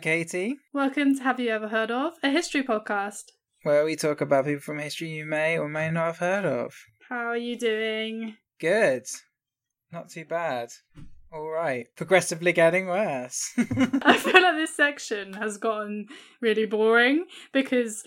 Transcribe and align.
Katie, 0.00 0.56
Welcome 0.72 1.16
to 1.16 1.22
Have 1.22 1.38
You 1.40 1.50
Ever 1.50 1.68
Heard 1.68 1.90
of? 1.90 2.14
A 2.22 2.30
history 2.30 2.62
podcast. 2.62 3.24
where 3.62 3.84
we 3.84 3.96
talk 3.96 4.20
about 4.22 4.46
people 4.46 4.60
from 4.60 4.78
history 4.78 5.10
you 5.10 5.26
may 5.26 5.58
or 5.58 5.68
may 5.68 5.90
not 5.90 6.06
have 6.06 6.18
heard 6.18 6.44
of. 6.46 6.74
How 7.08 7.26
are 7.26 7.36
you 7.36 7.58
doing? 7.58 8.36
Good. 8.58 9.04
Not 9.92 10.08
too 10.08 10.24
bad. 10.24 10.70
All 11.32 11.48
right. 11.48 11.86
Progressively 11.96 12.52
getting 12.52 12.86
worse. 12.86 13.52
I 13.58 14.16
feel 14.16 14.40
like 14.42 14.56
this 14.56 14.74
section 14.74 15.34
has 15.34 15.58
gotten 15.58 16.06
really 16.40 16.66
boring 16.66 17.26
because 17.52 18.02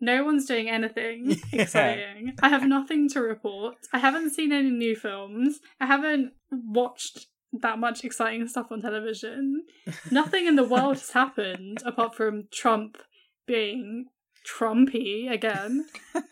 no 0.00 0.24
one's 0.24 0.46
doing 0.46 0.68
anything 0.68 1.36
Yeah. 1.52 1.62
exciting. 1.62 2.34
I 2.42 2.48
have 2.48 2.66
nothing 2.66 3.08
to 3.10 3.20
report. 3.20 3.76
I 3.92 3.98
haven't 3.98 4.30
seen 4.34 4.52
any 4.52 4.70
new 4.70 4.96
films. 4.96 5.60
I 5.80 5.86
haven't 5.86 6.32
watched 6.50 7.26
that 7.62 7.78
much 7.78 8.04
exciting 8.04 8.46
stuff 8.48 8.66
on 8.70 8.82
television. 8.82 9.62
Nothing 10.10 10.46
in 10.46 10.56
the 10.56 10.64
world 10.64 10.96
has 10.96 11.10
happened 11.10 11.82
apart 11.84 12.14
from 12.14 12.44
Trump 12.52 12.98
being 13.46 14.06
Trumpy 14.46 15.30
again. 15.30 15.86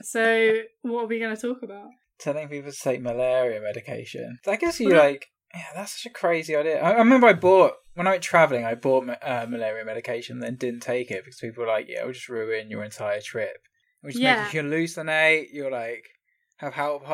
So, 0.00 0.54
what 0.82 1.04
are 1.04 1.06
we 1.06 1.18
going 1.18 1.34
to 1.34 1.40
talk 1.40 1.62
about? 1.62 1.88
Telling 2.20 2.48
people 2.48 2.70
to 2.70 2.78
take 2.78 3.02
malaria 3.02 3.60
medication. 3.60 4.38
I 4.46 4.56
guess 4.56 4.80
you 4.80 4.94
like. 4.94 5.26
Yeah, 5.54 5.64
that's 5.74 6.00
such 6.02 6.10
a 6.10 6.14
crazy 6.14 6.54
idea. 6.54 6.80
I, 6.80 6.92
I 6.92 6.98
remember 6.98 7.26
I 7.26 7.32
bought 7.32 7.72
when 7.94 8.06
I 8.06 8.10
went 8.10 8.22
traveling. 8.22 8.64
I 8.64 8.74
bought 8.74 9.08
uh, 9.22 9.46
malaria 9.48 9.84
medication, 9.84 10.38
then 10.38 10.56
didn't 10.56 10.80
take 10.80 11.10
it 11.10 11.24
because 11.24 11.40
people 11.40 11.64
were 11.64 11.68
like, 11.68 11.86
"Yeah, 11.88 12.00
it'll 12.00 12.12
just 12.12 12.28
ruin 12.28 12.70
your 12.70 12.84
entire 12.84 13.20
trip." 13.20 13.58
Which 14.02 14.16
Yeah. 14.16 14.42
make 14.42 14.54
you 14.54 14.62
hallucinate. 14.62 15.48
You're 15.52 15.70
like 15.70 16.06
have 16.58 16.74
heart 16.74 17.04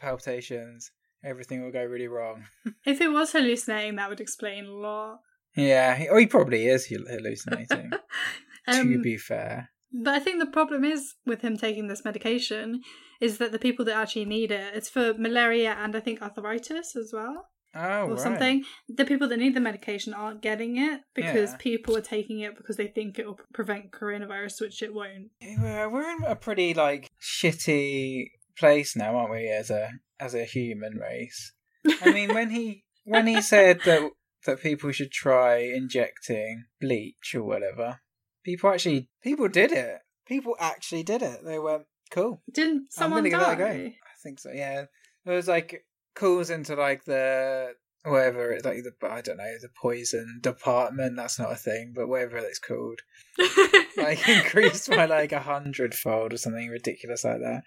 palpitations. 0.00 0.90
Everything 1.24 1.62
will 1.62 1.72
go 1.72 1.84
really 1.84 2.08
wrong. 2.08 2.44
If 2.86 3.00
it 3.00 3.08
was 3.12 3.32
hallucinating, 3.32 3.96
that 3.96 4.08
would 4.10 4.20
explain 4.20 4.66
a 4.66 4.72
lot. 4.72 5.20
Yeah, 5.56 5.94
he, 5.96 6.08
oh, 6.08 6.16
he 6.18 6.26
probably 6.26 6.66
is 6.66 6.86
hal- 6.86 7.06
hallucinating. 7.08 7.90
to 8.68 8.80
Um, 8.80 9.02
be 9.02 9.16
fair. 9.16 9.70
But 9.92 10.14
I 10.14 10.18
think 10.20 10.38
the 10.40 10.46
problem 10.46 10.84
is 10.84 11.14
with 11.26 11.42
him 11.42 11.56
taking 11.56 11.88
this 11.88 12.04
medication 12.04 12.80
is 13.20 13.38
that 13.38 13.52
the 13.52 13.58
people 13.58 13.84
that 13.84 13.96
actually 13.96 14.24
need 14.24 14.50
it, 14.50 14.74
it's 14.74 14.88
for 14.88 15.12
malaria 15.14 15.72
and 15.78 15.94
I 15.94 16.00
think 16.00 16.22
arthritis 16.22 16.96
as 16.96 17.10
well, 17.12 17.48
Oh, 17.74 18.04
or 18.06 18.10
right. 18.12 18.18
something. 18.20 18.64
The 18.88 19.04
people 19.04 19.28
that 19.28 19.38
need 19.38 19.54
the 19.54 19.60
medication 19.60 20.14
aren't 20.14 20.40
getting 20.42 20.76
it 20.78 21.02
because 21.14 21.50
Yeah. 21.52 21.56
people 21.58 21.96
are 21.96 22.00
taking 22.16 22.40
it 22.40 22.56
because 22.56 22.76
they 22.78 22.86
think 22.88 23.18
it 23.18 23.26
will 23.26 23.38
prevent 23.52 23.90
coronavirus, 23.92 24.62
which 24.62 24.82
it 24.82 24.94
won't. 24.94 25.28
We're 25.40 26.10
in 26.16 26.24
a 26.24 26.36
pretty 26.36 26.72
like 26.74 27.10
shitty 27.20 28.30
place 28.58 28.96
now, 28.96 29.16
aren't 29.16 29.30
we? 29.32 29.48
As 29.48 29.70
a 29.70 29.90
as 30.22 30.34
a 30.34 30.44
human 30.44 30.96
race. 30.96 31.52
I 32.00 32.12
mean, 32.12 32.28
when 32.34 32.50
he 32.50 32.84
when 33.04 33.26
he 33.26 33.42
said 33.42 33.80
that 33.84 34.10
that 34.46 34.62
people 34.62 34.92
should 34.92 35.10
try 35.10 35.56
injecting 35.56 36.64
bleach 36.80 37.34
or 37.34 37.42
whatever, 37.42 38.00
people 38.44 38.70
actually 38.70 39.08
people 39.22 39.48
did 39.48 39.72
it. 39.72 39.98
People 40.26 40.54
actually 40.60 41.02
did 41.02 41.22
it. 41.22 41.44
They 41.44 41.58
went 41.58 41.82
cool. 42.10 42.42
Didn't 42.52 42.92
someone 42.92 43.28
gonna 43.28 43.44
that 43.44 43.54
a 43.54 43.56
go. 43.56 43.66
die? 43.66 43.96
I 44.04 44.14
think 44.22 44.38
so. 44.38 44.50
Yeah, 44.52 44.84
it 45.26 45.30
was 45.30 45.48
like 45.48 45.84
calls 46.14 46.50
into 46.50 46.76
like 46.76 47.04
the 47.04 47.72
whatever 48.04 48.52
it's 48.52 48.64
like 48.64 48.82
the 48.82 48.92
I 49.08 49.20
don't 49.20 49.38
know 49.38 49.54
the 49.60 49.68
poison 49.80 50.38
department. 50.40 51.16
That's 51.16 51.38
not 51.38 51.52
a 51.52 51.56
thing, 51.56 51.92
but 51.96 52.08
whatever 52.08 52.38
it's 52.38 52.60
called, 52.60 53.00
like 53.96 54.28
increased 54.28 54.88
by 54.88 55.06
like 55.06 55.32
a 55.32 55.40
hundredfold 55.40 56.32
or 56.32 56.36
something 56.36 56.68
ridiculous 56.68 57.24
like 57.24 57.40
that. 57.40 57.62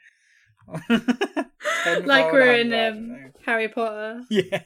Like 2.05 2.31
we're 2.31 2.55
in 2.55 2.71
hundred, 2.71 2.75
I 2.75 2.89
don't 2.89 3.25
um. 3.25 3.31
Harry 3.45 3.69
Potter. 3.69 4.21
yeah. 4.29 4.61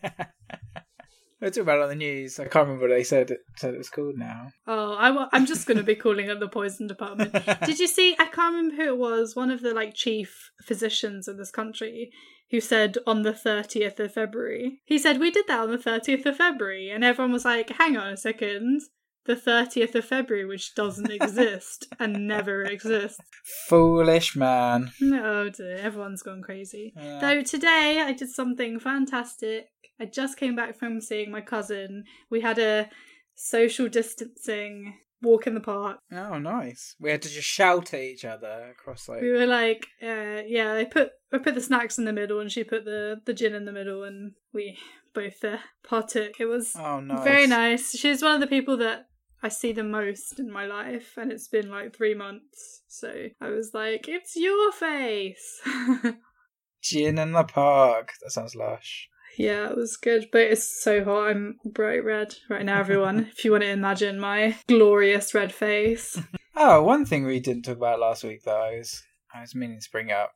We're 1.41 1.49
talking 1.49 1.63
about 1.63 1.79
it 1.79 1.83
on 1.83 1.89
the 1.89 1.95
news. 1.95 2.39
I 2.39 2.43
can't 2.43 2.67
remember 2.67 2.87
what 2.87 2.93
they 2.93 3.03
said. 3.03 3.31
It 3.31 3.39
said 3.55 3.73
it 3.73 3.77
was 3.77 3.89
called 3.89 4.17
now. 4.17 4.49
Oh, 4.67 4.93
I, 4.93 5.27
I'm 5.31 5.45
just 5.45 5.67
going 5.67 5.77
to 5.77 5.83
be 5.83 5.95
calling 5.95 6.29
it 6.29 6.39
the 6.39 6.49
poison 6.49 6.87
department. 6.87 7.31
Did 7.65 7.79
you 7.79 7.87
see? 7.87 8.13
I 8.19 8.25
can't 8.25 8.55
remember 8.55 8.75
who 8.75 8.89
it 8.89 8.97
was. 8.97 9.35
One 9.35 9.49
of 9.49 9.61
the 9.61 9.73
like 9.73 9.93
chief 9.93 10.51
physicians 10.65 11.27
in 11.27 11.37
this 11.37 11.51
country 11.51 12.11
who 12.51 12.59
said 12.59 12.97
on 13.07 13.21
the 13.21 13.31
30th 13.31 13.99
of 13.99 14.13
February. 14.13 14.81
He 14.85 14.97
said 14.97 15.19
we 15.19 15.31
did 15.31 15.45
that 15.47 15.59
on 15.59 15.71
the 15.71 15.77
30th 15.77 16.25
of 16.25 16.37
February, 16.37 16.89
and 16.89 17.03
everyone 17.03 17.31
was 17.31 17.45
like, 17.45 17.69
"Hang 17.69 17.95
on 17.95 18.13
a 18.13 18.17
second, 18.17 18.81
the 19.25 19.35
30th 19.35 19.95
of 19.95 20.05
February, 20.05 20.45
which 20.45 20.73
doesn't 20.75 21.11
exist 21.11 21.87
and 21.99 22.27
never 22.27 22.63
exists." 22.63 23.19
Foolish 23.67 24.35
man. 24.35 24.91
No, 25.01 25.49
dear, 25.49 25.77
everyone's 25.77 26.23
gone 26.23 26.41
crazy. 26.41 26.93
Yeah. 26.95 27.19
Though 27.19 27.41
today 27.43 28.01
I 28.05 28.13
did 28.13 28.29
something 28.29 28.79
fantastic. 28.79 29.67
I 29.99 30.05
just 30.05 30.37
came 30.37 30.55
back 30.55 30.77
from 30.79 31.01
seeing 31.01 31.29
my 31.31 31.41
cousin. 31.41 32.05
We 32.29 32.41
had 32.41 32.57
a 32.57 32.89
social 33.35 33.87
distancing 33.89 34.95
walk 35.21 35.45
in 35.47 35.53
the 35.53 35.59
park. 35.59 35.99
Oh, 36.11 36.39
nice. 36.39 36.95
We 36.99 37.11
had 37.11 37.21
to 37.23 37.29
just 37.29 37.47
shout 37.47 37.93
at 37.93 37.99
each 37.99 38.23
other 38.23 38.69
across 38.71 39.09
like. 39.09 39.21
We 39.21 39.31
were 39.31 39.45
like, 39.45 39.87
uh, 40.01 40.43
yeah, 40.47 40.73
I 40.73 40.85
put 40.85 41.11
I 41.33 41.37
put 41.39 41.55
the 41.55 41.61
snacks 41.61 41.97
in 41.97 42.05
the 42.05 42.13
middle, 42.13 42.39
and 42.39 42.51
she 42.51 42.63
put 42.63 42.85
the 42.85 43.17
the 43.25 43.33
gin 43.33 43.53
in 43.53 43.65
the 43.65 43.73
middle, 43.73 44.03
and 44.03 44.31
we 44.53 44.77
both 45.13 45.43
uh, 45.43 45.57
partook. 45.83 46.39
It 46.39 46.45
was 46.45 46.73
Oh, 46.77 47.01
nice. 47.01 47.23
very 47.25 47.47
nice. 47.47 47.91
She's 47.91 48.21
one 48.21 48.35
of 48.35 48.39
the 48.41 48.47
people 48.47 48.77
that 48.77 49.07
I 49.41 49.47
see 49.49 49.71
the 49.71 49.83
most 49.83 50.39
in 50.39 50.51
my 50.51 50.65
life, 50.65 51.17
and 51.17 51.31
it's 51.31 51.47
been 51.47 51.69
like 51.69 51.95
three 51.95 52.13
months. 52.13 52.81
So 52.87 53.27
I 53.39 53.49
was 53.49 53.73
like, 53.73 54.07
it's 54.07 54.35
your 54.35 54.71
face. 54.71 55.61
Gin 56.81 57.17
in 57.17 57.31
the 57.31 57.43
park. 57.43 58.11
That 58.21 58.31
sounds 58.31 58.55
lush. 58.55 59.07
yeah, 59.37 59.69
it 59.69 59.77
was 59.77 59.95
good, 59.97 60.27
but 60.31 60.41
it's 60.41 60.81
so 60.81 61.03
hot. 61.03 61.29
I'm 61.29 61.57
bright 61.65 62.03
red 62.03 62.35
right 62.49 62.65
now, 62.65 62.79
everyone. 62.79 63.19
if 63.31 63.45
you 63.45 63.51
want 63.51 63.63
to 63.63 63.69
imagine 63.69 64.19
my 64.19 64.57
glorious 64.67 65.33
red 65.33 65.53
face. 65.53 66.19
Oh, 66.61 66.83
one 66.83 67.05
thing 67.05 67.25
we 67.25 67.39
didn't 67.39 67.63
talk 67.63 67.77
about 67.77 68.01
last 68.01 68.21
week, 68.25 68.43
though, 68.43 68.61
I 68.61 68.79
was, 68.79 69.01
I 69.33 69.39
was 69.39 69.55
meaning 69.55 69.79
to 69.79 69.91
bring 69.93 70.11
up, 70.11 70.31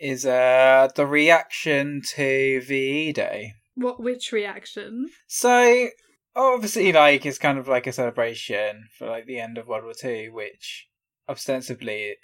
is 0.00 0.26
uh, 0.26 0.88
the 0.96 1.06
reaction 1.06 2.02
to 2.16 2.60
VE 2.60 3.12
Day. 3.12 3.52
What? 3.76 4.02
Which 4.02 4.32
reaction? 4.32 5.10
So, 5.28 5.90
obviously, 6.36 6.92
like, 6.92 7.24
it's 7.26 7.38
kind 7.38 7.58
of 7.58 7.68
like 7.68 7.86
a 7.86 7.92
celebration 7.92 8.88
for, 8.98 9.08
like, 9.08 9.26
the 9.26 9.40
end 9.40 9.58
of 9.58 9.66
World 9.66 9.84
War 9.84 9.94
Two, 9.98 10.30
which 10.32 10.88
ostensibly 11.28 12.16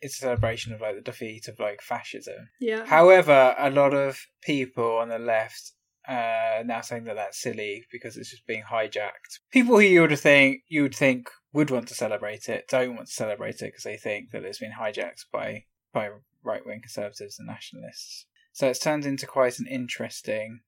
it's 0.00 0.18
a 0.18 0.20
celebration 0.20 0.72
of, 0.72 0.80
like, 0.80 0.94
the 0.94 1.00
defeat 1.00 1.48
of, 1.48 1.58
like, 1.58 1.80
fascism. 1.82 2.48
Yeah. 2.60 2.84
However, 2.86 3.54
a 3.58 3.70
lot 3.70 3.94
of 3.94 4.18
people 4.42 4.98
on 4.98 5.08
the 5.08 5.18
left 5.18 5.72
uh, 6.08 6.62
now 6.64 6.80
saying 6.80 7.04
that 7.04 7.16
that's 7.16 7.40
silly 7.40 7.84
because 7.92 8.16
it's 8.16 8.30
just 8.30 8.46
being 8.46 8.62
hijacked. 8.62 9.40
People 9.52 9.76
who 9.76 9.82
you 9.82 10.00
would 10.00 10.18
think 10.18 10.62
you 10.68 10.82
would 10.82 10.94
think 10.94 11.28
would 11.52 11.70
want 11.70 11.86
to 11.88 11.94
celebrate 11.94 12.48
it 12.48 12.66
don't 12.68 12.96
want 12.96 13.08
to 13.08 13.12
celebrate 13.12 13.56
it 13.56 13.72
because 13.72 13.84
they 13.84 13.98
think 13.98 14.30
that 14.30 14.42
it's 14.44 14.58
been 14.58 14.72
hijacked 14.80 15.26
by 15.30 15.64
by 15.92 16.08
right 16.42 16.64
wing 16.64 16.80
conservatives 16.80 17.38
and 17.38 17.46
nationalists. 17.46 18.26
So 18.52 18.68
it's 18.68 18.78
turned 18.78 19.04
into 19.04 19.26
quite 19.26 19.58
an 19.58 19.66
interesting 19.66 20.60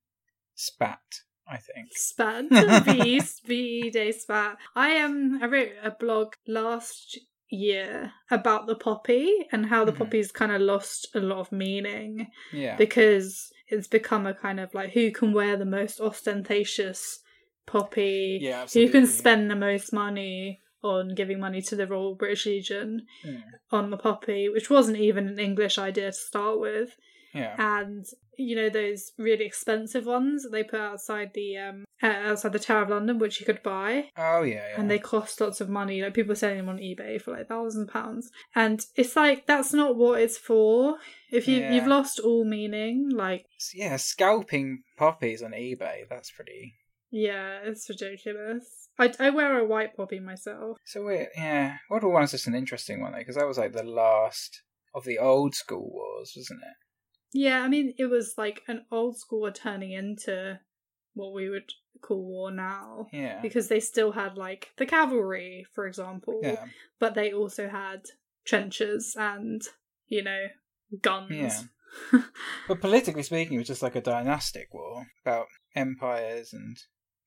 spat, 0.55 1.01
I 1.51 1.57
think. 1.57 1.89
Spat. 1.93 2.45
V 2.85 3.21
VE 3.45 3.91
Day 3.91 4.13
spat. 4.13 4.57
I 4.77 5.01
um 5.03 5.41
I 5.43 5.47
wrote 5.47 5.73
a 5.83 5.91
blog 5.91 6.35
last 6.47 7.19
year 7.49 8.13
about 8.31 8.67
the 8.69 8.77
poppy 8.77 9.47
and 9.51 9.67
how 9.67 9.85
the 9.85 9.93
Mhm. 9.93 9.99
poppy's 9.99 10.31
kind 10.31 10.53
of 10.53 10.61
lost 10.61 11.09
a 11.17 11.21
lot 11.21 11.39
of 11.41 11.51
meaning 11.51 12.29
Yeah. 12.53 12.77
because 12.77 13.51
it's 13.69 13.89
become 13.89 14.25
a 14.27 14.35
kind 14.35 14.61
of 14.61 14.73
like 14.75 14.91
who 14.93 15.11
can 15.11 15.33
wear 15.33 15.57
the 15.57 15.65
most 15.65 16.01
ostentatious 16.01 17.21
poppy, 17.67 18.39
yeah, 18.41 18.67
who 18.73 18.89
can 18.89 19.07
spend 19.07 19.51
the 19.51 19.57
most 19.57 19.93
money 19.93 20.61
on 20.83 21.15
giving 21.15 21.39
money 21.41 21.61
to 21.63 21.77
the 21.77 21.87
Royal 21.87 22.15
British 22.15 22.47
Legion 22.47 23.07
Yeah. 23.25 23.41
on 23.71 23.91
the 23.91 23.97
poppy, 23.97 24.49
which 24.49 24.71
wasn't 24.71 24.99
even 24.99 25.29
an 25.29 25.39
English 25.39 25.77
idea 25.79 26.07
to 26.07 26.13
start 26.13 26.59
with 26.59 26.97
Yeah. 27.35 27.55
and 27.59 28.05
you 28.37 28.57
know 28.57 28.71
those 28.71 29.13
really 29.19 29.45
expensive 29.45 30.07
ones 30.07 30.43
that 30.43 30.51
they 30.51 30.65
put 30.65 30.81
outside 30.81 31.33
the 31.35 31.59
um 31.59 31.85
uh, 32.03 32.07
outside 32.07 32.53
the 32.55 32.59
Tower 32.59 32.83
of 32.83 32.89
London, 32.89 33.19
which 33.19 33.39
you 33.41 33.45
could 33.47 33.63
buy, 33.63 34.07
Oh 34.17 34.43
yeah, 34.43 34.55
yeah. 34.71 34.81
and 34.81 34.91
they 34.91 34.99
cost 34.99 35.41
lots 35.41 35.61
of 35.61 35.69
money. 35.69 36.01
Like 36.03 36.15
people 36.15 36.33
are 36.33 36.37
selling 36.37 36.57
them 36.57 36.69
on 36.71 36.79
eBay 36.79 37.21
for 37.21 37.33
like 37.33 37.49
thousand 37.49 37.89
pounds, 37.89 38.31
and 38.55 38.85
it's 38.97 39.15
like 39.17 39.47
that's 39.47 39.73
not 39.75 39.97
what 39.97 40.21
it's 40.23 40.39
for. 40.39 40.97
If 41.31 41.47
you 41.47 41.59
Yeah. 41.59 41.75
you've 41.75 41.87
lost 41.87 42.19
all 42.19 42.45
meaning, 42.45 43.11
like 43.11 43.45
yeah, 43.75 43.97
scalping 43.97 44.83
poppies 44.97 45.43
on 45.43 45.51
eBay, 45.53 46.09
that's 46.09 46.31
pretty 46.31 46.75
yeah, 47.11 47.59
it's 47.65 47.89
ridiculous. 47.89 48.89
I 48.99 49.13
I 49.19 49.31
wear 49.31 49.59
a 49.59 49.65
white 49.67 49.95
poppy 49.97 50.21
myself. 50.21 50.79
So 50.87 51.05
weird, 51.05 51.29
yeah. 51.37 51.77
World 51.91 52.05
War 52.05 52.13
One's 52.15 52.31
just 52.31 52.47
an 52.47 52.55
interesting 52.55 53.01
one 53.03 53.13
though, 53.13 53.19
because 53.19 53.37
that 53.37 53.47
was 53.47 53.59
like 53.59 53.73
the 53.73 53.83
last 53.83 54.63
of 54.95 55.05
the 55.05 55.19
old 55.19 55.55
school 55.55 55.91
wars, 55.93 56.33
wasn't 56.37 56.61
it? 56.63 56.77
Yeah, 57.33 57.63
I 57.63 57.69
mean 57.69 57.95
it 57.99 58.07
was 58.07 58.35
like 58.37 58.63
an 58.67 58.85
old 58.91 59.17
school 59.17 59.51
turning 59.53 59.93
into 59.93 60.59
what 61.15 61.33
we 61.33 61.49
would 61.49 61.73
call 62.01 62.23
war 62.25 62.51
now. 62.51 63.07
Yeah, 63.13 63.41
because 63.43 63.69
they 63.69 63.81
still 63.81 64.13
had 64.13 64.37
like 64.37 64.71
the 64.77 64.87
cavalry, 64.87 65.67
for 65.73 65.87
example, 65.87 66.41
yeah, 66.43 66.67
but 66.99 67.15
they 67.15 67.33
also 67.33 67.69
had 67.69 68.03
trenches 68.45 69.17
and 69.19 69.63
you 70.09 70.23
know 70.23 70.47
guns. 71.01 71.31
Yeah. 71.31 71.61
but 72.69 72.81
politically 72.81 73.23
speaking, 73.23 73.55
it 73.55 73.59
was 73.59 73.67
just 73.67 73.83
like 73.83 73.97
a 73.97 74.01
dynastic 74.01 74.73
war 74.73 75.07
about 75.25 75.47
empires 75.75 76.53
and 76.53 76.77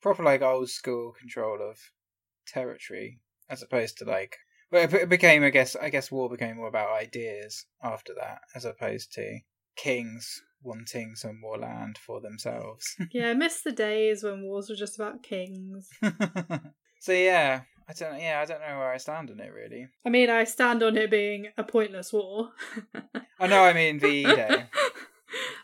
proper 0.02 0.24
like 0.24 0.42
old 0.42 0.70
school 0.70 1.14
control 1.18 1.60
of 1.62 1.78
territory 2.48 3.20
as 3.50 3.62
opposed 3.62 3.98
to 3.98 4.06
like. 4.06 4.38
Well, 4.72 4.92
it 4.92 5.10
became, 5.10 5.44
I 5.44 5.52
guess, 5.52 5.76
I 5.76 5.90
guess 5.90 6.12
war 6.12 6.30
became 6.30 6.58
more 6.58 6.68
about 6.68 6.98
ideas 7.00 7.68
after 7.84 8.14
that, 8.16 8.42
as 8.56 8.66
opposed 8.66 9.14
to 9.14 9.40
kings 9.76 10.42
wanting 10.62 11.16
some 11.16 11.40
more 11.40 11.58
land 11.58 11.98
for 11.98 12.22
themselves. 12.22 12.96
yeah, 13.12 13.30
I 13.30 13.34
miss 13.34 13.62
the 13.62 13.72
days 13.72 14.24
when 14.24 14.44
wars 14.44 14.70
were 14.70 14.76
just 14.76 14.96
about 14.96 15.24
kings. 15.24 15.90
so 17.00 17.12
yeah, 17.12 17.62
I 17.88 17.94
don't. 17.94 18.20
Yeah, 18.20 18.40
I 18.42 18.46
don't 18.46 18.62
know 18.62 18.78
where 18.78 18.92
I 18.92 18.98
stand 18.98 19.30
on 19.30 19.40
it 19.40 19.52
really. 19.54 19.88
I 20.06 20.10
mean, 20.10 20.30
I 20.30 20.46
stand 20.46 20.84
on 20.84 20.98
it 20.98 21.12
being 21.12 21.48
a 21.58 21.64
pointless 21.64 22.14
war. 22.14 22.50
I 23.40 23.48
know. 23.48 23.64
I 23.64 23.74
mean, 23.74 24.00
VE 24.00 24.24
Day. 24.24 24.66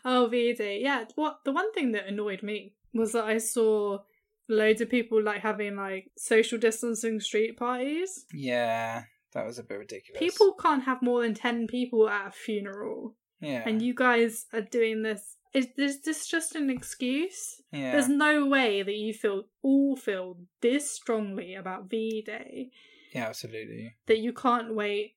oh, 0.04 0.26
VE 0.26 0.54
Day. 0.54 0.80
Yeah. 0.82 1.04
What 1.14 1.38
the 1.44 1.52
one 1.52 1.72
thing 1.72 1.92
that 1.92 2.06
annoyed 2.06 2.42
me 2.42 2.74
was 2.92 3.12
that 3.12 3.24
I 3.24 3.38
saw 3.38 4.00
loads 4.48 4.80
of 4.80 4.90
people 4.90 5.22
like 5.22 5.40
having 5.40 5.76
like 5.76 6.10
social 6.16 6.58
distancing 6.58 7.20
street 7.20 7.56
parties. 7.56 8.26
Yeah, 8.34 9.04
that 9.32 9.46
was 9.46 9.58
a 9.58 9.62
bit 9.62 9.78
ridiculous. 9.78 10.18
People 10.18 10.54
can't 10.54 10.84
have 10.84 11.02
more 11.02 11.22
than 11.22 11.34
10 11.34 11.68
people 11.68 12.08
at 12.08 12.28
a 12.28 12.30
funeral. 12.32 13.16
Yeah. 13.40 13.62
And 13.66 13.80
you 13.82 13.94
guys 13.94 14.46
are 14.52 14.60
doing 14.60 15.02
this. 15.02 15.36
Is, 15.52 15.68
is 15.76 16.02
this 16.02 16.26
just 16.28 16.54
an 16.54 16.70
excuse? 16.70 17.60
yeah. 17.72 17.92
There's 17.92 18.08
no 18.08 18.46
way 18.46 18.82
that 18.82 18.94
you 18.94 19.12
feel 19.12 19.44
all 19.62 19.96
feel 19.96 20.36
this 20.60 20.90
strongly 20.90 21.54
about 21.54 21.90
V 21.90 22.22
Day 22.24 22.70
Yeah, 23.14 23.26
absolutely. 23.26 23.94
that 24.06 24.18
you 24.18 24.32
can't 24.32 24.74
wait 24.74 25.16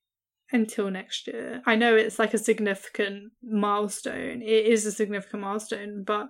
until 0.52 0.90
next 0.90 1.28
year. 1.28 1.62
I 1.66 1.76
know 1.76 1.96
it's 1.96 2.18
like 2.20 2.34
a 2.34 2.38
significant 2.40 3.32
milestone. 3.44 4.42
It 4.42 4.66
is 4.66 4.86
a 4.86 4.92
significant 4.92 5.42
milestone, 5.44 6.04
but 6.04 6.30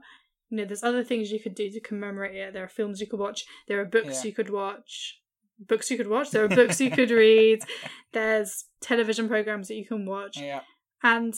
you 0.49 0.57
know, 0.57 0.65
there's 0.65 0.83
other 0.83 1.03
things 1.03 1.31
you 1.31 1.39
could 1.39 1.55
do 1.55 1.69
to 1.71 1.79
commemorate 1.79 2.35
it. 2.35 2.53
There 2.53 2.63
are 2.63 2.67
films 2.69 2.99
you 3.01 3.07
could 3.07 3.19
watch. 3.19 3.45
There 3.67 3.79
are 3.79 3.85
books 3.85 4.23
Yeah. 4.23 4.29
you 4.29 4.33
could 4.33 4.49
watch. 4.49 5.19
Books 5.59 5.89
you 5.89 5.97
could 5.97 6.09
watch. 6.09 6.31
There 6.31 6.43
are 6.43 6.49
books 6.49 6.79
you 6.81 6.91
could 6.91 7.09
read. 7.25 7.59
There's 8.11 8.65
television 8.81 9.27
programs 9.29 9.69
that 9.69 9.75
you 9.75 9.85
can 9.85 10.05
watch. 10.05 10.37
Yeah. 10.39 10.61
And, 11.03 11.33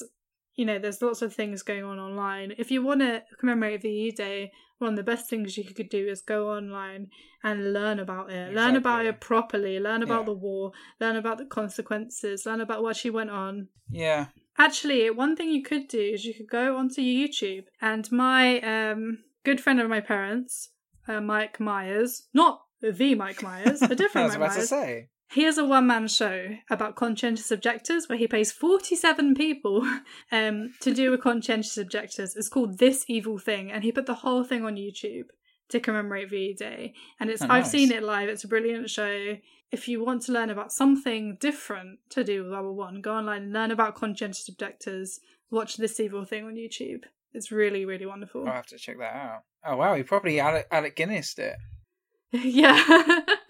you 0.55 0.65
know, 0.65 0.79
there's 0.79 1.01
lots 1.01 1.21
of 1.21 1.33
things 1.33 1.61
going 1.63 1.83
on 1.83 1.99
online. 1.99 2.53
If 2.57 2.71
you 2.71 2.81
want 2.83 3.01
to 3.01 3.23
commemorate 3.39 3.81
VE 3.81 4.11
Day, 4.11 4.51
one 4.79 4.91
of 4.91 4.95
the 4.97 5.03
best 5.03 5.29
things 5.29 5.57
you 5.57 5.63
could 5.63 5.89
do 5.89 6.07
is 6.07 6.21
go 6.21 6.51
online 6.51 7.07
and 7.43 7.73
learn 7.73 7.99
about 7.99 8.31
it. 8.31 8.53
Learn 8.53 8.75
about 8.75 9.05
it 9.05 9.21
properly. 9.21 9.79
Learn 9.79 10.03
about 10.03 10.21
Yeah. 10.21 10.25
the 10.25 10.33
war. 10.33 10.71
Learn 10.99 11.15
about 11.15 11.37
the 11.37 11.45
consequences. 11.45 12.45
Learn 12.45 12.61
about 12.61 12.83
what 12.83 12.95
she 12.97 13.09
went 13.09 13.29
on. 13.29 13.69
Yeah. 13.89 14.27
Actually, 14.57 15.09
one 15.09 15.35
thing 15.35 15.49
you 15.49 15.63
could 15.63 15.87
do 15.87 15.99
is 15.99 16.25
you 16.25 16.33
could 16.33 16.49
go 16.49 16.77
onto 16.77 17.01
YouTube 17.01 17.65
and 17.81 18.09
my 18.11 18.59
um, 18.61 19.19
good 19.43 19.59
friend 19.61 19.79
of 19.81 19.89
my 19.89 19.99
parents, 20.01 20.69
uh, 21.07 21.21
Mike 21.21 21.59
Myers, 21.59 22.27
not 22.33 22.61
the 22.81 23.15
Mike 23.15 23.41
Myers, 23.43 23.81
a 23.81 23.95
different 23.95 24.25
was 24.25 24.37
Mike 24.37 24.37
about 24.37 24.51
to 24.51 24.57
Myers. 24.59 24.69
say. 24.69 25.09
He 25.31 25.43
has 25.43 25.57
a 25.57 25.65
one 25.65 25.87
man 25.87 26.07
show 26.07 26.55
about 26.69 26.95
conscientious 26.95 27.51
objectors 27.51 28.07
where 28.07 28.17
he 28.17 28.27
pays 28.27 28.51
47 28.51 29.35
people 29.35 29.85
um, 30.31 30.73
to 30.81 30.93
do 30.93 31.13
a 31.13 31.17
conscientious 31.17 31.77
objectors. 31.77 32.35
It's 32.35 32.49
called 32.49 32.77
This 32.77 33.05
Evil 33.07 33.37
Thing, 33.37 33.71
and 33.71 33.83
he 33.83 33.91
put 33.91 34.05
the 34.05 34.13
whole 34.15 34.43
thing 34.43 34.63
on 34.65 34.75
YouTube 34.75 35.25
to 35.69 35.79
commemorate 35.79 36.29
VE 36.29 36.53
Day. 36.53 36.93
And 37.19 37.29
it's 37.29 37.41
Oh, 37.41 37.47
I've 37.49 37.67
seen 37.67 37.91
it 37.91 38.03
live, 38.03 38.29
it's 38.29 38.43
a 38.43 38.47
brilliant 38.47 38.89
show. 38.89 39.37
If 39.71 39.87
you 39.87 40.03
want 40.03 40.21
to 40.23 40.31
learn 40.31 40.51
about 40.51 40.71
something 40.71 41.37
different 41.41 41.99
to 42.11 42.23
do 42.23 42.43
with 42.43 42.51
War 42.51 42.71
One, 42.71 43.01
go 43.01 43.15
online 43.15 43.43
and 43.43 43.53
learn 43.53 43.71
about 43.71 43.95
conscientious 43.95 44.47
objectors. 44.47 45.19
Watch 45.49 45.77
This 45.77 45.99
Evil 45.99 46.23
Thing 46.23 46.45
on 46.45 46.55
YouTube. 46.55 47.03
It's 47.33 47.51
really, 47.51 47.83
really 47.83 48.05
wonderful. 48.05 48.47
I'll 48.47 48.53
have 48.53 48.67
to 48.67 48.77
check 48.77 48.97
that 48.99 49.15
out. 49.15 49.43
Oh 49.65 49.75
wow, 49.75 49.95
he 49.95 50.03
probably 50.03 50.39
Alec, 50.39 50.67
Alec 50.71 50.95
Guinness 50.95 51.37
it. 51.37 51.55
yeah. 52.31 53.19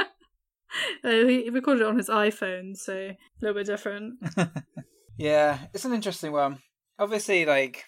Uh, 1.04 1.26
he 1.28 1.50
recorded 1.52 1.82
it 1.82 1.88
on 1.88 1.98
his 1.98 2.10
iPhone, 2.10 2.76
so 2.76 2.94
a 2.94 3.18
little 3.42 3.56
bit 3.56 3.68
different. 3.68 4.16
yeah, 5.18 5.60
it's 5.74 5.86
an 5.86 5.94
interesting 5.94 6.32
one. 6.32 6.60
Obviously, 6.98 7.46
like 7.46 7.84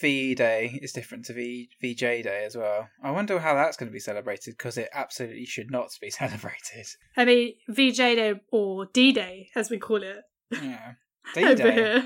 V 0.00 0.34
Day 0.34 0.78
is 0.82 0.92
different 0.92 1.24
to 1.26 1.34
v, 1.34 1.68
VJ 1.82 1.98
Day 2.22 2.44
as 2.46 2.56
well. 2.56 2.88
I 3.02 3.10
wonder 3.10 3.38
how 3.38 3.54
that's 3.54 3.76
going 3.76 3.88
to 3.88 3.92
be 3.92 3.98
celebrated 4.00 4.54
because 4.56 4.78
it 4.78 4.88
absolutely 4.94 5.44
should 5.46 5.70
not 5.70 5.88
be 6.00 6.10
celebrated. 6.22 6.86
I 7.16 7.24
mean, 7.24 7.54
VJ 7.68 7.96
Day 7.96 8.34
or 8.50 8.86
D 8.86 9.12
Day, 9.12 9.50
as 9.54 9.70
we 9.70 9.78
call 9.78 10.02
it 10.02 10.22
Yeah, 10.50 10.92
D 11.34 11.54
Day. 11.54 12.02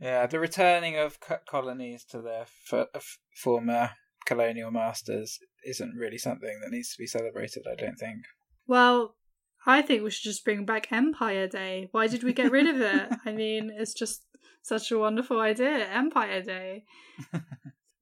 yeah, 0.00 0.26
the 0.26 0.40
returning 0.40 0.96
of 0.98 1.20
co- 1.20 1.38
colonies 1.48 2.04
to 2.10 2.20
their 2.20 2.42
f- 2.42 2.86
f- 2.94 3.18
former 3.42 3.90
colonial 4.26 4.70
masters 4.70 5.38
isn't 5.66 5.94
really 5.96 6.18
something 6.18 6.60
that 6.62 6.70
needs 6.70 6.92
to 6.92 6.98
be 6.98 7.06
celebrated. 7.06 7.64
I 7.70 7.74
don't 7.80 7.96
think. 7.96 8.18
Well, 8.66 9.16
I 9.66 9.82
think 9.82 10.02
we 10.02 10.10
should 10.10 10.24
just 10.24 10.44
bring 10.44 10.64
back 10.64 10.90
Empire 10.90 11.46
Day. 11.46 11.88
Why 11.92 12.06
did 12.08 12.22
we 12.22 12.32
get 12.32 12.50
rid 12.50 12.66
of 12.66 12.80
it? 12.80 13.12
I 13.24 13.32
mean, 13.42 13.70
it's 13.76 13.94
just 13.94 14.24
such 14.62 14.90
a 14.90 14.98
wonderful 14.98 15.40
idea. 15.40 15.86
Empire 15.88 16.42
Day. 16.42 16.84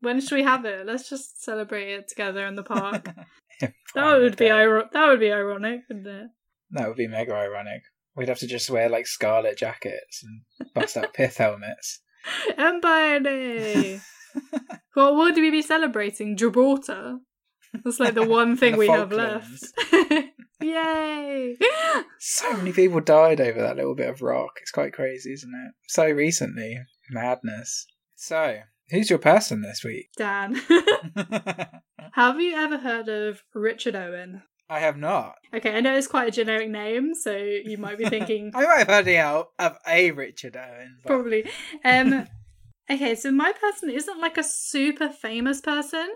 When 0.02 0.20
should 0.20 0.36
we 0.36 0.42
have 0.44 0.64
it? 0.64 0.86
Let's 0.86 1.10
just 1.10 1.42
celebrate 1.44 1.92
it 1.92 2.08
together 2.08 2.46
in 2.46 2.56
the 2.56 2.62
park. 2.62 3.06
That 3.94 4.16
would 4.16 4.38
be 4.38 4.46
ir- 4.46 4.88
that 4.90 5.06
would 5.08 5.20
be 5.20 5.30
ironic, 5.30 5.80
wouldn't 5.86 6.06
it? 6.06 6.28
That 6.70 6.88
would 6.88 6.96
be 6.96 7.06
mega 7.06 7.34
ironic. 7.34 7.82
We'd 8.16 8.28
have 8.28 8.38
to 8.38 8.46
just 8.46 8.70
wear 8.70 8.88
like 8.88 9.06
scarlet 9.06 9.58
jackets 9.58 10.23
and 10.23 10.70
bust 10.75 10.96
out 10.96 11.12
pith 11.12 11.37
helmets. 11.37 12.00
Empire 12.56 13.20
Day. 13.20 14.00
What 14.94 15.14
would 15.16 15.35
we 15.35 15.50
be 15.50 15.61
celebrating? 15.61 16.38
Gibraltar. 16.38 17.18
That's 17.85 18.00
like 18.00 18.14
the 18.14 18.26
one 18.26 18.56
thing 18.56 18.73
the 18.73 18.78
we 18.78 18.88
have 18.88 19.12
left. 19.12 19.62
Yay! 20.62 21.57
So 22.19 22.57
many 22.57 22.73
people 22.73 23.00
died 23.00 23.40
over 23.40 23.61
that 23.61 23.76
little 23.76 23.95
bit 23.95 24.09
of 24.09 24.23
rock. 24.23 24.59
It's 24.61 24.71
quite 24.71 24.93
crazy, 24.93 25.33
isn't 25.33 25.52
it? 25.67 25.73
So 25.88 26.11
recently. 26.11 26.79
Madness. 27.11 27.87
So, 28.17 28.59
who's 28.90 29.11
your 29.11 29.19
person 29.19 29.62
this 29.62 29.83
week? 29.83 30.11
Dan, 30.17 30.55
have 32.12 32.40
you 32.40 32.55
ever 32.55 32.79
heard 32.79 33.09
of 33.09 33.43
Richard 33.55 33.97
Owen? 33.97 34.43
I 34.69 34.79
have 34.79 34.97
not. 34.97 35.35
Okay, 35.52 35.75
I 35.75 35.81
know 35.81 35.97
it's 35.97 36.07
quite 36.07 36.29
a 36.29 36.31
generic 36.31 36.71
name, 36.71 37.14
so 37.14 37.35
you 37.37 37.76
might 37.76 37.99
be 37.99 38.09
thinking 38.09 38.52
I 38.55 38.62
might 38.62 38.79
have 38.79 39.07
heard 39.07 39.09
of, 39.09 39.47
of 39.59 39.79
a 39.88 40.12
Richard 40.12 40.57
Owen. 40.57 40.99
But... 41.02 41.09
probably. 41.09 41.50
Um, 41.85 42.29
okay, 42.90 43.14
so 43.14 43.30
my 43.30 43.52
person 43.52 43.90
isn't 43.90 44.20
like 44.20 44.37
a 44.38 44.42
super 44.42 45.09
famous 45.09 45.61
person, 45.61 46.09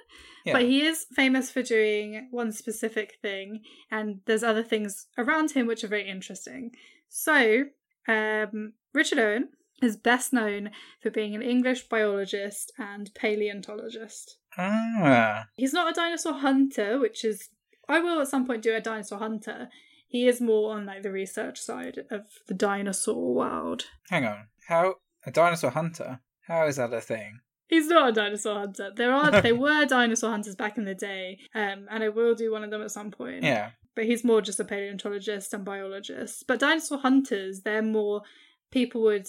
Yeah. 0.45 0.54
but 0.54 0.62
he 0.62 0.83
is 0.85 1.07
famous 1.14 1.50
for 1.50 1.62
doing 1.62 2.28
one 2.31 2.52
specific 2.52 3.19
thing, 3.23 3.62
and 3.90 4.21
there's 4.26 4.43
other 4.43 4.62
things 4.62 5.07
around 5.16 5.52
him 5.52 5.66
which 5.66 5.85
are 5.85 5.88
very 5.88 6.09
interesting. 6.09 6.73
So, 7.09 7.64
um, 8.09 8.73
Richard 8.93 9.19
Owen 9.19 9.49
is 9.83 9.97
best 9.97 10.33
known 10.33 10.71
for 11.02 11.11
being 11.11 11.35
an 11.35 11.43
English 11.43 11.88
biologist 11.88 12.73
and 12.78 13.11
paleontologist. 13.14 14.38
Ah, 14.57 15.47
He's 15.57 15.73
not 15.73 15.90
a 15.90 15.95
dinosaur 15.95 16.35
hunter, 16.35 16.99
which 16.99 17.25
is 17.25 17.49
I 17.88 18.00
will 18.00 18.21
at 18.21 18.28
some 18.28 18.47
point 18.47 18.62
do 18.62 18.75
a 18.75 18.81
dinosaur 18.81 19.19
hunter. 19.19 19.69
He 20.09 20.26
is 20.28 20.40
more 20.40 20.75
on 20.75 20.87
like 20.87 21.02
the 21.02 21.11
research 21.11 21.59
side 21.61 21.99
of 22.11 22.23
the 22.47 22.54
dinosaur 22.54 23.35
world. 23.35 23.87
hang 24.11 24.25
on. 24.25 24.47
How 24.69 24.97
a 25.26 25.31
dinosaur 25.31 25.71
hunter? 25.71 26.21
How 26.47 26.67
is 26.67 26.77
that 26.77 26.93
a 26.93 27.01
thing? 27.01 27.41
He's 27.69 27.89
not 27.89 28.11
a 28.11 28.13
dinosaur 28.13 28.59
hunter. 28.59 28.91
There 28.95 29.13
are 29.13 29.41
there 29.43 29.55
were 29.55 29.85
dinosaur 29.87 30.31
hunters 30.31 30.55
back 30.57 30.77
in 30.79 30.85
the 30.85 30.95
day, 30.95 31.39
um, 31.55 31.87
and 31.91 32.05
I 32.05 32.09
will 32.11 32.35
do 32.35 32.53
one 32.53 32.63
of 32.65 32.71
them 32.71 32.83
at 32.83 32.91
some 32.91 33.11
point. 33.11 33.43
Yeah. 33.43 33.71
But 33.97 34.05
he's 34.05 34.25
more 34.25 34.43
just 34.43 34.61
a 34.61 34.65
paleontologist 34.65 35.55
and 35.55 35.65
biologist. 35.65 36.45
But 36.47 36.59
dinosaur 36.61 36.99
hunters, 36.99 37.61
they're 37.63 37.81
more 37.83 38.23
people 38.71 39.03
would 39.03 39.29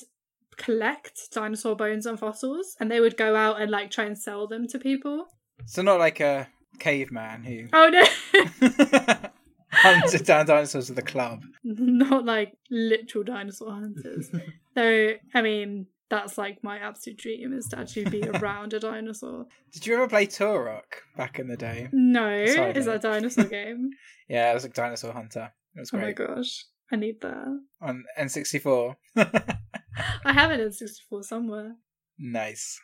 collect 0.58 1.32
dinosaur 1.32 1.76
bones 1.76 2.06
and 2.06 2.20
fossils, 2.20 2.76
and 2.80 2.90
they 2.92 3.00
would 3.00 3.16
go 3.18 3.36
out 3.36 3.62
and 3.62 3.72
like 3.72 3.92
try 3.92 4.06
and 4.06 4.18
sell 4.18 4.48
them 4.48 4.68
to 4.70 4.80
people. 4.80 5.28
So 5.66 5.82
not 5.82 6.00
like 6.00 6.20
a 6.20 6.48
caveman 6.80 7.44
who 7.44 7.68
Oh 7.74 7.90
no. 7.90 9.16
hunted 9.72 10.26
down 10.26 10.46
dinosaurs 10.46 10.90
with 10.90 11.00
a 11.00 11.04
club. 11.04 11.44
not 11.64 12.26
like 12.26 12.54
literal 12.70 13.24
dinosaur 13.24 13.72
hunters. 13.72 14.30
Though, 14.76 15.14
I 15.34 15.42
mean, 15.42 15.88
that's 16.10 16.38
like 16.38 16.64
my 16.64 16.78
absolute 16.78 17.18
dream 17.18 17.54
is 17.54 17.68
to 17.70 17.80
actually 17.80 18.06
be 18.06 18.22
around 18.30 18.74
a 18.74 18.80
dinosaur. 18.80 19.46
Did 19.74 19.88
you 19.88 19.96
ever 19.96 20.08
play 20.08 20.28
Turok 20.28 20.84
back 21.18 21.40
in 21.40 21.48
the 21.48 21.58
day? 21.58 21.90
No, 21.92 22.46
Sorry, 22.46 22.72
is 22.72 22.86
that 22.86 22.96
a 22.98 23.00
dinosaur 23.00 23.46
game? 23.60 23.90
Yeah, 24.30 24.52
it 24.52 24.54
was 24.54 24.64
like 24.64 24.74
Dinosaur 24.74 25.14
Hunter. 25.14 25.52
It 25.76 25.80
was 25.80 25.90
great. 25.92 26.04
Oh 26.04 26.06
my 26.28 26.36
gosh, 26.36 26.66
I 26.92 26.96
need 26.96 27.22
that. 27.22 27.60
On 27.82 28.04
N64. 28.20 28.96
I 29.18 30.34
have 30.34 30.52
it 30.52 30.60
N64 30.60 31.24
somewhere. 31.24 31.76
nice. 32.18 32.80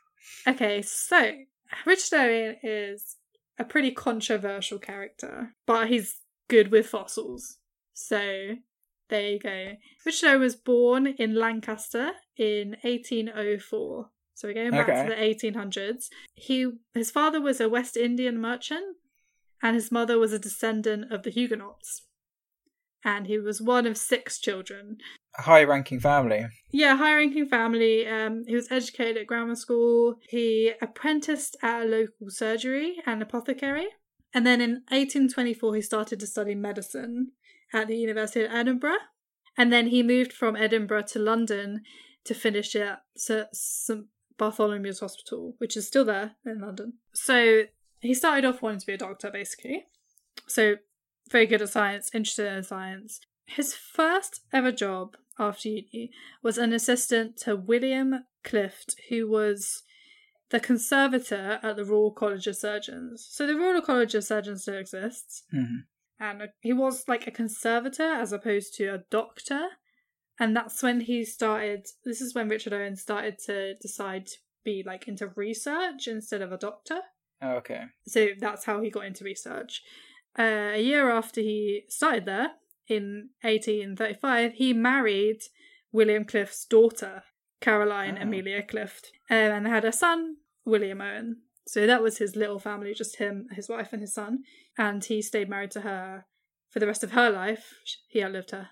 Okay, 0.48 0.82
so 0.84 1.32
Richard 1.86 2.16
Owen 2.20 2.56
is 2.63 3.18
a 3.58 3.63
pretty 3.63 3.92
controversial 3.92 4.78
character, 4.80 5.54
but 5.66 5.88
he's 5.90 6.18
good 6.48 6.72
with 6.72 6.88
fossils. 6.88 7.58
So 7.94 8.56
there 9.10 9.30
you 9.30 9.40
go. 9.40 9.74
Richard 10.06 10.30
Owen 10.30 10.42
was 10.42 10.56
born 10.56 11.08
in 11.08 11.36
Lancaster 11.36 12.12
in 12.38 12.76
1804. 12.84 14.10
So 14.34 14.48
we're 14.48 14.54
going 14.54 14.72
back 14.72 14.90
Okay. 14.90 15.04
to 15.04 15.10
the 15.10 15.22
1800s. 15.22 16.10
He 16.36 16.68
his 16.94 17.12
father 17.12 17.40
was 17.42 17.60
a 17.62 17.70
West 17.70 17.96
Indian 17.98 18.40
merchant, 18.40 18.98
and 19.62 19.76
his 19.76 19.92
mother 19.92 20.18
was 20.18 20.34
a 20.34 20.40
descendant 20.40 21.12
of 21.12 21.24
the 21.24 21.30
Huguenots. 21.32 22.08
and 23.04 23.26
he 23.26 23.40
was 23.40 23.60
one 23.60 23.88
of 23.88 23.98
six 23.98 24.38
children. 24.40 24.96
A 25.40 25.42
high 25.42 25.64
ranking 25.64 26.00
family. 26.00 26.46
Yeah, 26.72 26.96
high 26.98 27.16
ranking 27.16 27.48
family. 27.48 28.06
Um, 28.08 28.44
he 28.48 28.54
was 28.54 28.72
educated 28.72 29.18
at 29.18 29.26
grammar 29.26 29.56
school. 29.56 30.20
He 30.30 30.72
apprenticed 30.84 31.58
at 31.64 31.82
a 31.82 31.86
local 31.86 32.30
surgery 32.30 32.98
and 33.08 33.20
apothecary. 33.24 33.88
And 34.36 34.46
then 34.46 34.62
in 34.62 34.84
1824, 34.92 35.76
he 35.78 35.82
started 35.82 36.20
to 36.20 36.28
study 36.28 36.54
medicine 36.54 37.32
at 37.74 37.88
the 37.88 37.96
University 37.98 38.46
of 38.46 38.52
Edinburgh. 38.52 39.00
And 39.58 39.74
then 39.74 39.88
he 39.88 40.04
moved 40.04 40.32
from 40.32 40.56
Edinburgh 40.56 41.08
to 41.14 41.18
London 41.20 41.82
to 42.25 42.34
finish 42.34 42.75
it 42.75 42.82
at 42.82 43.01
St. 43.16 44.06
Bartholomew's 44.38 45.00
Hospital, 45.00 45.56
which 45.58 45.78
is 45.78 45.88
still 45.88 46.06
there 46.06 46.36
in 46.46 46.62
London. 46.62 46.94
So 47.13 47.63
he 48.00 48.13
started 48.13 48.46
off 48.46 48.62
wanting 48.62 48.80
to 48.80 48.86
be 48.86 48.94
a 48.94 48.98
doctor, 48.98 49.30
basically. 49.32 49.86
So 50.48 50.75
very 51.30 51.46
good 51.46 51.62
at 51.62 51.70
science, 51.70 52.10
interested 52.13 52.51
in 52.51 52.63
science. 52.63 53.20
His 53.46 53.74
first 53.74 54.42
ever 54.51 54.72
job 54.72 55.16
after 55.38 55.70
uni 55.70 56.12
was 56.42 56.58
an 56.58 56.74
assistant 56.74 57.38
to 57.38 57.56
William 57.56 58.25
Clift, 58.44 58.96
who 59.10 59.30
was 59.30 59.84
the 60.50 60.60
conservator 60.60 61.60
at 61.63 61.75
the 61.75 61.86
Royal 61.86 62.12
College 62.12 62.48
of 62.48 62.56
Surgeons. 62.56 63.25
So 63.30 63.48
the 63.48 63.56
Royal 63.56 63.82
College 63.82 64.16
of 64.16 64.24
Surgeons 64.24 64.63
still 64.63 64.78
exists. 64.78 65.44
Mm-hmm. 65.54 65.75
And 66.20 66.50
he 66.60 66.74
was 66.74 67.06
like 67.08 67.25
a 67.25 67.32
conservator 67.32 68.04
as 68.04 68.32
opposed 68.32 68.75
to 68.75 68.88
a 68.88 69.04
doctor. 69.10 69.68
And 70.41 70.55
that's 70.55 70.81
when 70.81 71.01
he 71.01 71.24
started. 71.24 71.86
This 72.03 72.19
is 72.19 72.33
when 72.33 72.50
Richard 72.50 72.74
Owen 72.74 72.95
started 72.95 73.38
to 73.45 73.75
decide 73.75 74.25
to 74.25 74.38
be 74.65 74.83
like 74.83 75.07
into 75.07 75.27
research 75.36 76.07
instead 76.07 76.41
of 76.41 76.51
a 76.51 76.57
doctor. 76.57 77.01
Oh, 77.43 77.51
okay. 77.57 77.83
So 78.07 78.29
that's 78.39 78.65
how 78.65 78.81
he 78.81 78.89
got 78.89 79.05
into 79.05 79.24
research. 79.24 79.83
Uh, 80.38 80.71
a 80.74 80.81
year 80.81 81.12
after 81.12 81.41
he 81.41 81.83
started 81.89 82.25
there, 82.25 82.53
in 82.88 83.29
1835, 83.43 84.53
he 84.53 84.74
married 84.74 85.41
William 85.91 86.25
Clift's 86.25 86.65
daughter, 86.65 87.21
Caroline 87.62 88.17
Oh. 88.17 88.24
Amelia 88.24 88.63
Clift, 88.63 89.12
um, 89.29 89.38
and 89.38 89.65
they 89.67 89.69
had 89.69 89.86
a 89.86 89.91
son, 89.91 90.38
William 90.65 91.01
Owen. 91.01 91.41
So 91.67 91.86
that 91.86 92.01
was 92.01 92.17
his 92.17 92.36
little 92.36 92.57
family, 92.57 92.95
just 92.95 93.17
him, 93.17 93.48
his 93.51 93.69
wife, 93.69 93.93
and 93.93 94.01
his 94.01 94.13
son. 94.15 94.39
And 94.75 95.05
he 95.05 95.21
stayed 95.21 95.50
married 95.50 95.71
to 95.71 95.81
her 95.81 96.25
for 96.71 96.79
the 96.79 96.88
rest 96.88 97.03
of 97.03 97.12
her 97.12 97.29
life. 97.29 97.75
He 98.10 98.24
outlived 98.24 98.51
her. 98.51 98.69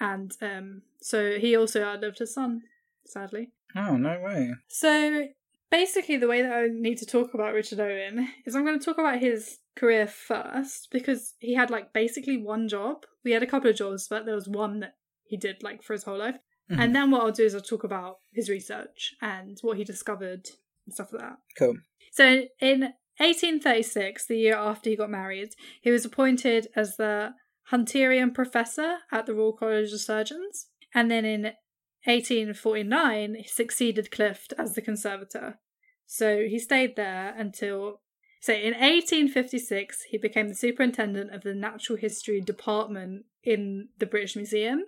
And 0.00 0.32
um, 0.42 0.82
so 1.00 1.38
he 1.38 1.56
also 1.56 1.82
outlived 1.82 2.18
his 2.18 2.34
son, 2.34 2.62
sadly. 3.06 3.52
Oh, 3.74 3.96
no 3.96 4.20
way. 4.20 4.54
So 4.68 5.28
basically, 5.70 6.16
the 6.16 6.28
way 6.28 6.42
that 6.42 6.52
I 6.52 6.66
need 6.70 6.98
to 6.98 7.06
talk 7.06 7.34
about 7.34 7.54
Richard 7.54 7.80
Owen 7.80 8.28
is 8.44 8.54
I'm 8.54 8.64
going 8.64 8.78
to 8.78 8.84
talk 8.84 8.98
about 8.98 9.20
his 9.20 9.58
career 9.76 10.06
first 10.06 10.88
because 10.90 11.34
he 11.38 11.54
had 11.54 11.70
like 11.70 11.92
basically 11.92 12.36
one 12.36 12.68
job. 12.68 13.04
We 13.24 13.32
had 13.32 13.42
a 13.42 13.46
couple 13.46 13.70
of 13.70 13.76
jobs, 13.76 14.08
but 14.08 14.24
there 14.24 14.34
was 14.34 14.48
one 14.48 14.80
that 14.80 14.94
he 15.24 15.36
did 15.36 15.62
like 15.62 15.82
for 15.82 15.92
his 15.92 16.04
whole 16.04 16.18
life. 16.18 16.36
Mhm. 16.70 16.80
And 16.80 16.96
then 16.96 17.10
what 17.10 17.22
I'll 17.22 17.32
do 17.32 17.44
is 17.44 17.54
I'll 17.54 17.60
talk 17.60 17.84
about 17.84 18.18
his 18.32 18.48
research 18.48 19.14
and 19.20 19.58
what 19.62 19.76
he 19.76 19.84
discovered 19.84 20.48
and 20.86 20.94
stuff 20.94 21.12
like 21.12 21.22
that. 21.22 21.36
Cool. 21.58 21.76
So 22.12 22.44
in 22.60 22.94
1836, 23.18 24.26
the 24.26 24.36
year 24.38 24.56
after 24.56 24.90
he 24.90 24.96
got 24.96 25.10
married, 25.10 25.50
he 25.80 25.90
was 25.90 26.04
appointed 26.04 26.68
as 26.74 26.96
the 26.96 27.34
Hunterian 27.72 28.32
professor 28.34 28.98
at 29.10 29.26
the 29.26 29.34
Royal 29.34 29.52
College 29.52 29.92
of 29.92 30.00
Surgeons. 30.00 30.68
And 30.94 31.10
then 31.10 31.24
in 31.24 31.42
1849, 32.04 33.34
he 33.34 33.48
succeeded 33.48 34.10
Clift 34.10 34.52
as 34.58 34.74
the 34.74 34.82
conservator. 34.82 35.58
So 36.06 36.44
he 36.48 36.58
stayed 36.58 36.96
there 36.96 37.34
until. 37.36 38.00
So 38.40 38.52
in 38.52 38.74
1856, 38.74 40.02
he 40.10 40.18
became 40.18 40.48
the 40.48 40.54
superintendent 40.54 41.34
of 41.34 41.42
the 41.42 41.54
Natural 41.54 41.98
History 41.98 42.40
Department 42.40 43.24
in 43.42 43.88
the 43.98 44.06
British 44.06 44.36
Museum. 44.36 44.84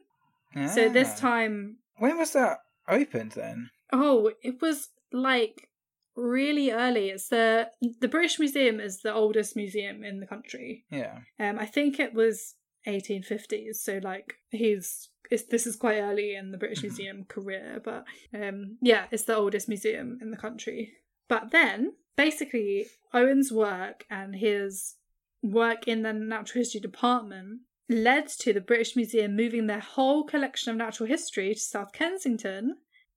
So 0.74 0.88
this 0.88 1.12
Ah. 1.14 1.16
time 1.20 1.78
When 1.98 2.16
was 2.18 2.32
that 2.32 2.58
opened 2.88 3.32
then? 3.32 3.70
Oh, 3.92 4.32
it 4.42 4.62
was 4.62 4.88
like 5.12 5.68
really 6.14 6.70
early. 6.70 7.10
It's 7.10 7.28
the 7.28 7.70
the 8.00 8.08
British 8.08 8.38
Museum 8.38 8.80
is 8.80 9.00
the 9.02 9.12
oldest 9.12 9.56
museum 9.56 10.04
in 10.04 10.20
the 10.20 10.26
country. 10.26 10.84
Yeah. 10.90 11.18
Um, 11.38 11.58
I 11.58 11.66
think 11.66 11.98
it 12.00 12.14
was 12.14 12.54
1850s. 12.88 13.76
So 13.76 14.00
like 14.02 14.34
he's 14.50 15.10
it's, 15.30 15.44
this 15.44 15.66
is 15.66 15.76
quite 15.76 15.98
early 15.98 16.34
in 16.34 16.52
the 16.52 16.58
British 16.58 16.78
Mhm. 16.80 16.84
Museum 16.84 17.24
career, 17.24 17.80
but 17.84 18.04
um, 18.34 18.78
yeah, 18.80 19.06
it's 19.10 19.24
the 19.24 19.36
oldest 19.36 19.68
museum 19.68 20.18
in 20.22 20.30
the 20.30 20.36
country. 20.38 20.94
But 21.28 21.50
then 21.50 21.94
basically 22.16 22.86
Owen's 23.12 23.52
work 23.52 24.06
and 24.10 24.34
his 24.36 24.94
work 25.42 25.86
in 25.86 26.02
the 26.02 26.12
natural 26.12 26.60
history 26.60 26.80
department 26.80 27.60
led 27.90 28.28
to 28.28 28.52
the 28.52 28.60
British 28.60 28.96
Museum 28.96 29.36
moving 29.36 29.66
their 29.66 29.80
whole 29.80 30.24
collection 30.24 30.70
of 30.70 30.76
natural 30.76 31.08
history 31.08 31.54
to 31.54 31.60
South 31.60 31.92
Kensington, 31.92 32.76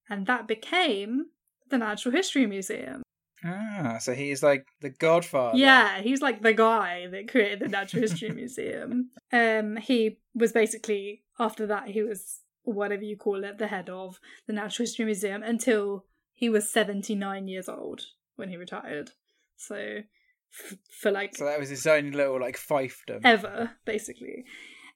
and 0.10 0.28
that 0.28 0.48
became 0.48 1.28
the 1.70 1.78
Natural 1.78 2.14
History 2.14 2.46
Museum. 2.46 3.04
Ah, 3.44 3.98
so 4.00 4.14
he's 4.14 4.44
like 4.44 4.66
the 4.82 4.90
godfather. 4.90 5.58
Yeah, 5.58 6.02
he's 6.02 6.22
like 6.22 6.42
the 6.42 6.54
guy 6.54 7.08
that 7.08 7.28
created 7.30 7.60
the 7.60 7.68
Natural 7.68 8.02
History 8.04 8.30
Museum. 8.36 9.10
Um, 9.32 9.78
he 9.78 10.20
was 10.36 10.52
basically 10.52 11.24
after 11.40 11.66
that 11.68 11.88
he 11.90 12.04
was 12.04 12.40
whatever 12.64 13.04
you 13.04 13.18
call 13.18 13.44
it, 13.44 13.58
the 13.58 13.68
head 13.68 13.90
of 13.90 14.20
the 14.48 14.54
Natural 14.54 14.84
History 14.84 15.06
Museum 15.06 15.42
until 15.44 16.06
he 16.34 16.50
was 16.50 16.70
seventy 16.72 17.16
nine 17.16 17.48
years 17.48 17.68
old 17.68 18.02
when 18.36 18.50
he 18.50 18.58
retired. 18.58 19.12
So 19.58 19.76
f- 19.76 20.78
for 21.00 21.10
like 21.12 21.36
So 21.36 21.46
that 21.46 21.60
was 21.60 21.70
his 21.70 21.88
own 21.88 22.12
little 22.12 22.40
like 22.40 22.58
fiefdom. 22.58 23.22
ever, 23.24 23.72
basically. 23.86 24.46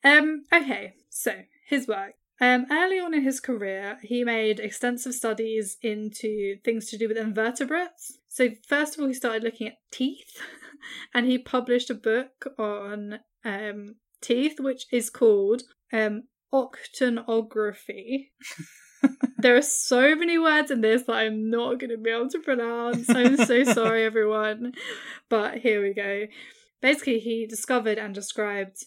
Um, 0.04 0.44
okay, 0.54 0.94
so 1.10 1.34
his 1.68 1.88
work. 1.88 2.14
Um, 2.40 2.66
early 2.70 3.00
on 3.00 3.14
in 3.14 3.24
his 3.24 3.40
career, 3.40 3.98
he 4.04 4.24
made 4.25 4.60
extensive 4.60 5.14
studies 5.14 5.78
into 5.82 6.58
things 6.66 6.88
to 6.90 6.98
do 6.98 7.08
with 7.08 7.18
invertebrates. 7.18 8.20
So, 8.36 8.50
first 8.68 8.96
of 8.96 9.01
all, 9.01 9.08
he 9.08 9.13
started 9.13 9.46
looking 9.46 9.68
at 9.68 9.77
teeth, 9.94 10.42
and 11.13 11.25
he 11.25 11.38
published 11.38 11.89
a 11.89 11.94
book 11.94 12.46
on 12.60 13.20
um, 13.46 13.96
teeth, 14.22 14.60
which 14.60 14.88
is 14.92 15.10
called 15.10 15.62
um, 15.94 16.24
Odontography. 16.54 18.32
there 19.38 19.56
are 19.56 19.62
so 19.62 20.18
many 20.18 20.38
words 20.38 20.70
in 20.70 20.82
this 20.82 21.04
that 21.04 21.15
I'm 21.15 21.50
not 21.50 21.80
going 21.80 21.92
to 21.92 21.98
be 21.98 22.10
able 22.10 22.27
to 22.27 22.39
pronounce. 22.39 23.10
I'm 23.10 23.38
so 23.38 23.63
sorry, 23.74 24.04
everyone. 24.04 24.74
But 25.30 25.60
here 25.60 25.82
we 25.82 25.94
go. 25.94 26.25
Basically, 26.82 27.20
he 27.20 27.48
discovered 27.48 27.98
and 27.98 28.13
described 28.13 28.84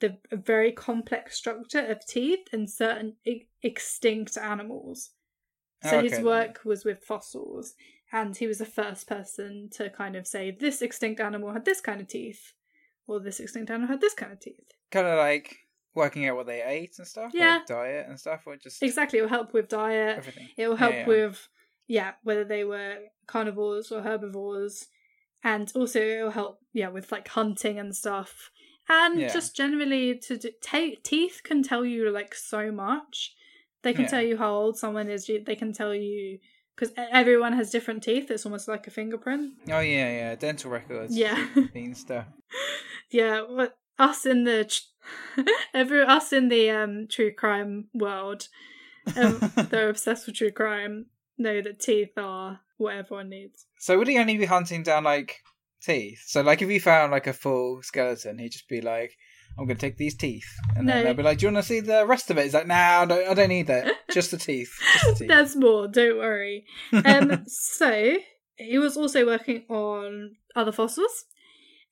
the 0.00 0.18
very 0.32 0.72
complex 0.72 1.36
structure 1.36 1.86
of 1.86 2.04
teeth 2.04 2.48
in 2.52 2.66
certain 2.66 3.14
e- 3.24 3.46
extinct 3.62 4.36
animals. 4.36 5.10
So 5.84 5.98
Okay, 5.98 6.08
his 6.08 6.20
work 6.20 6.60
was 6.64 6.84
with 6.84 7.04
fossils, 7.04 7.74
and 8.12 8.36
he 8.36 8.46
was 8.46 8.58
the 8.58 8.66
first 8.66 9.06
person 9.08 9.68
to 9.72 9.88
kind 9.90 10.16
of 10.16 10.26
say 10.26 10.50
this 10.50 10.82
extinct 10.82 11.20
animal 11.20 11.52
had 11.52 11.64
this 11.64 11.80
kind 11.80 12.00
of 12.00 12.08
teeth, 12.08 12.52
or 13.06 13.20
this 13.20 13.40
extinct 13.40 13.70
animal 13.70 13.88
had 13.88 14.00
this 14.00 14.14
kind 14.14 14.32
of 14.32 14.40
teeth. 14.40 14.70
Kind 14.90 15.06
of 15.06 15.18
like 15.18 15.56
working 15.94 16.26
out 16.26 16.36
what 16.36 16.46
they 16.46 16.62
ate 16.62 16.94
and 16.98 17.06
stuff. 17.06 17.32
Yeah. 17.34 17.56
Like 17.56 17.66
diet 17.66 18.06
and 18.08 18.18
stuff, 18.18 18.42
or 18.46 18.56
just 18.56 18.82
Exactly, 18.82 19.18
it 19.18 19.22
will 19.22 19.28
help 19.28 19.52
with 19.52 19.68
diet. 19.68 20.18
everything. 20.18 20.48
It 20.56 20.68
will 20.68 20.76
help 20.76 20.92
Yeah, 20.92 21.00
yeah. 21.00 21.06
with 21.06 21.48
yeah, 21.88 22.12
whether 22.22 22.44
they 22.44 22.64
were 22.64 22.98
carnivores 23.26 23.90
or 23.92 24.02
herbivores, 24.02 24.88
and 25.44 25.70
also 25.74 26.00
it 26.00 26.22
will 26.22 26.30
help 26.30 26.60
yeah 26.72 26.88
with 26.88 27.10
like 27.12 27.28
hunting 27.28 27.78
and 27.78 27.94
stuff, 27.94 28.50
and 28.88 29.20
Yeah. 29.20 29.32
just 29.32 29.56
generally 29.56 30.18
to 30.18 30.36
do, 30.36 30.50
ta 30.62 30.90
teeth 31.02 31.40
can 31.44 31.62
tell 31.62 31.84
you 31.84 32.10
like 32.10 32.34
so 32.34 32.70
much. 32.70 33.34
They 33.82 33.92
can 33.92 34.02
Yeah. 34.04 34.08
tell 34.10 34.22
you 34.22 34.36
how 34.38 34.54
old 34.54 34.78
someone 34.78 35.08
is. 35.10 35.26
They 35.26 35.56
can 35.56 35.72
tell 35.72 35.94
you 35.94 36.38
because 36.74 36.94
everyone 36.96 37.52
has 37.52 37.70
different 37.70 38.02
teeth. 38.02 38.30
It's 38.30 38.46
almost 38.46 38.68
like 38.68 38.86
a 38.86 38.90
fingerprint. 38.90 39.54
Oh 39.68 39.80
yeah, 39.80 40.10
yeah. 40.10 40.34
Dental 40.34 40.70
records. 40.70 41.16
Yeah. 41.16 41.46
Mean 41.74 41.94
stuff. 41.94 42.26
yeah, 43.10 43.42
what 43.42 43.76
us 43.98 44.26
in 44.26 44.44
the 44.44 44.80
every 45.74 46.02
us 46.02 46.32
in 46.32 46.48
the 46.48 46.70
um 46.70 47.06
true 47.10 47.32
crime 47.32 47.88
world, 47.94 48.48
um, 49.16 49.52
they're 49.70 49.88
obsessed 49.88 50.26
with 50.26 50.36
true 50.36 50.52
crime. 50.52 51.06
Know 51.38 51.62
that 51.62 51.80
teeth 51.80 52.16
are 52.16 52.60
what 52.76 52.94
everyone 52.94 53.30
needs. 53.30 53.66
So 53.78 53.98
would 53.98 54.08
he 54.08 54.18
only 54.18 54.36
be 54.36 54.44
hunting 54.44 54.82
down 54.82 55.04
like 55.04 55.40
teeth? 55.82 56.22
So 56.26 56.42
like 56.42 56.62
if 56.62 56.68
he 56.68 56.78
found 56.78 57.10
like 57.10 57.26
a 57.26 57.32
full 57.32 57.82
skeleton, 57.82 58.38
he'd 58.38 58.52
just 58.52 58.68
be 58.68 58.80
like, 58.80 59.16
"I'm 59.58 59.66
gonna 59.66 59.78
take 59.78 59.96
these 59.96 60.16
teeth," 60.16 60.46
and 60.76 60.86
No. 60.86 60.92
then 60.94 61.04
they'll 61.04 61.14
be 61.14 61.22
like, 61.22 61.38
"Do 61.38 61.46
you 61.46 61.52
want 61.52 61.64
to 61.64 61.68
see 61.68 61.80
the 61.80 62.06
rest 62.06 62.30
of 62.30 62.38
it?" 62.38 62.44
He's 62.44 62.54
like, 62.54 62.66
"Nah, 62.66 63.02
I 63.02 63.04
don't, 63.06 63.28
I 63.28 63.34
don't 63.34 63.48
need 63.48 63.66
that. 63.68 63.92
Just 64.10 64.30
the 64.30 64.36
teeth. 64.38 64.72
Just 64.94 65.06
the 65.06 65.14
teeth." 65.20 65.28
There's 65.28 65.56
more. 65.56 65.88
Don't 65.88 66.18
worry. 66.18 66.64
Um, 66.92 67.44
so 67.46 68.16
he 68.56 68.78
was 68.78 68.96
also 68.96 69.24
working 69.26 69.64
on 69.68 70.36
other 70.54 70.72
fossils, 70.72 71.24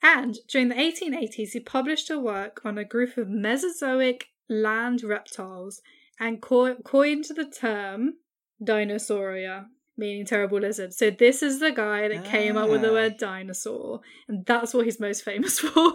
and 0.03 0.37
during 0.49 0.69
the 0.69 0.75
1880s, 0.77 1.51
he 1.53 1.61
published 1.61 2.11
a 2.11 2.19
work 2.19 2.61
on 2.65 2.79
a 2.79 2.85
group 2.85 3.17
of 3.19 3.29
Mesozoic 3.29 4.27
land 4.49 5.03
reptiles 5.03 5.81
and 6.19 6.41
co- 6.43 6.75
coined 6.77 7.25
the 7.35 7.45
term 7.47 8.15
Dinosauria, 8.63 9.67
meaning 9.97 10.27
terrible 10.27 10.61
lizard. 10.61 10.93
So 10.93 11.11
this 11.11 11.43
is 11.43 11.61
the 11.61 11.71
guy 11.73 12.09
that 12.09 12.25
came 12.25 12.57
up 12.57 12.69
with 12.69 12.83
the 12.83 12.91
Ah. 12.91 12.93
word 12.93 13.17
dinosaur, 13.19 14.01
and 14.29 14.45
that's 14.47 14.75
what 14.75 14.85
he's 14.85 15.01
most 15.01 15.25
famous 15.25 15.59
for. 15.61 15.93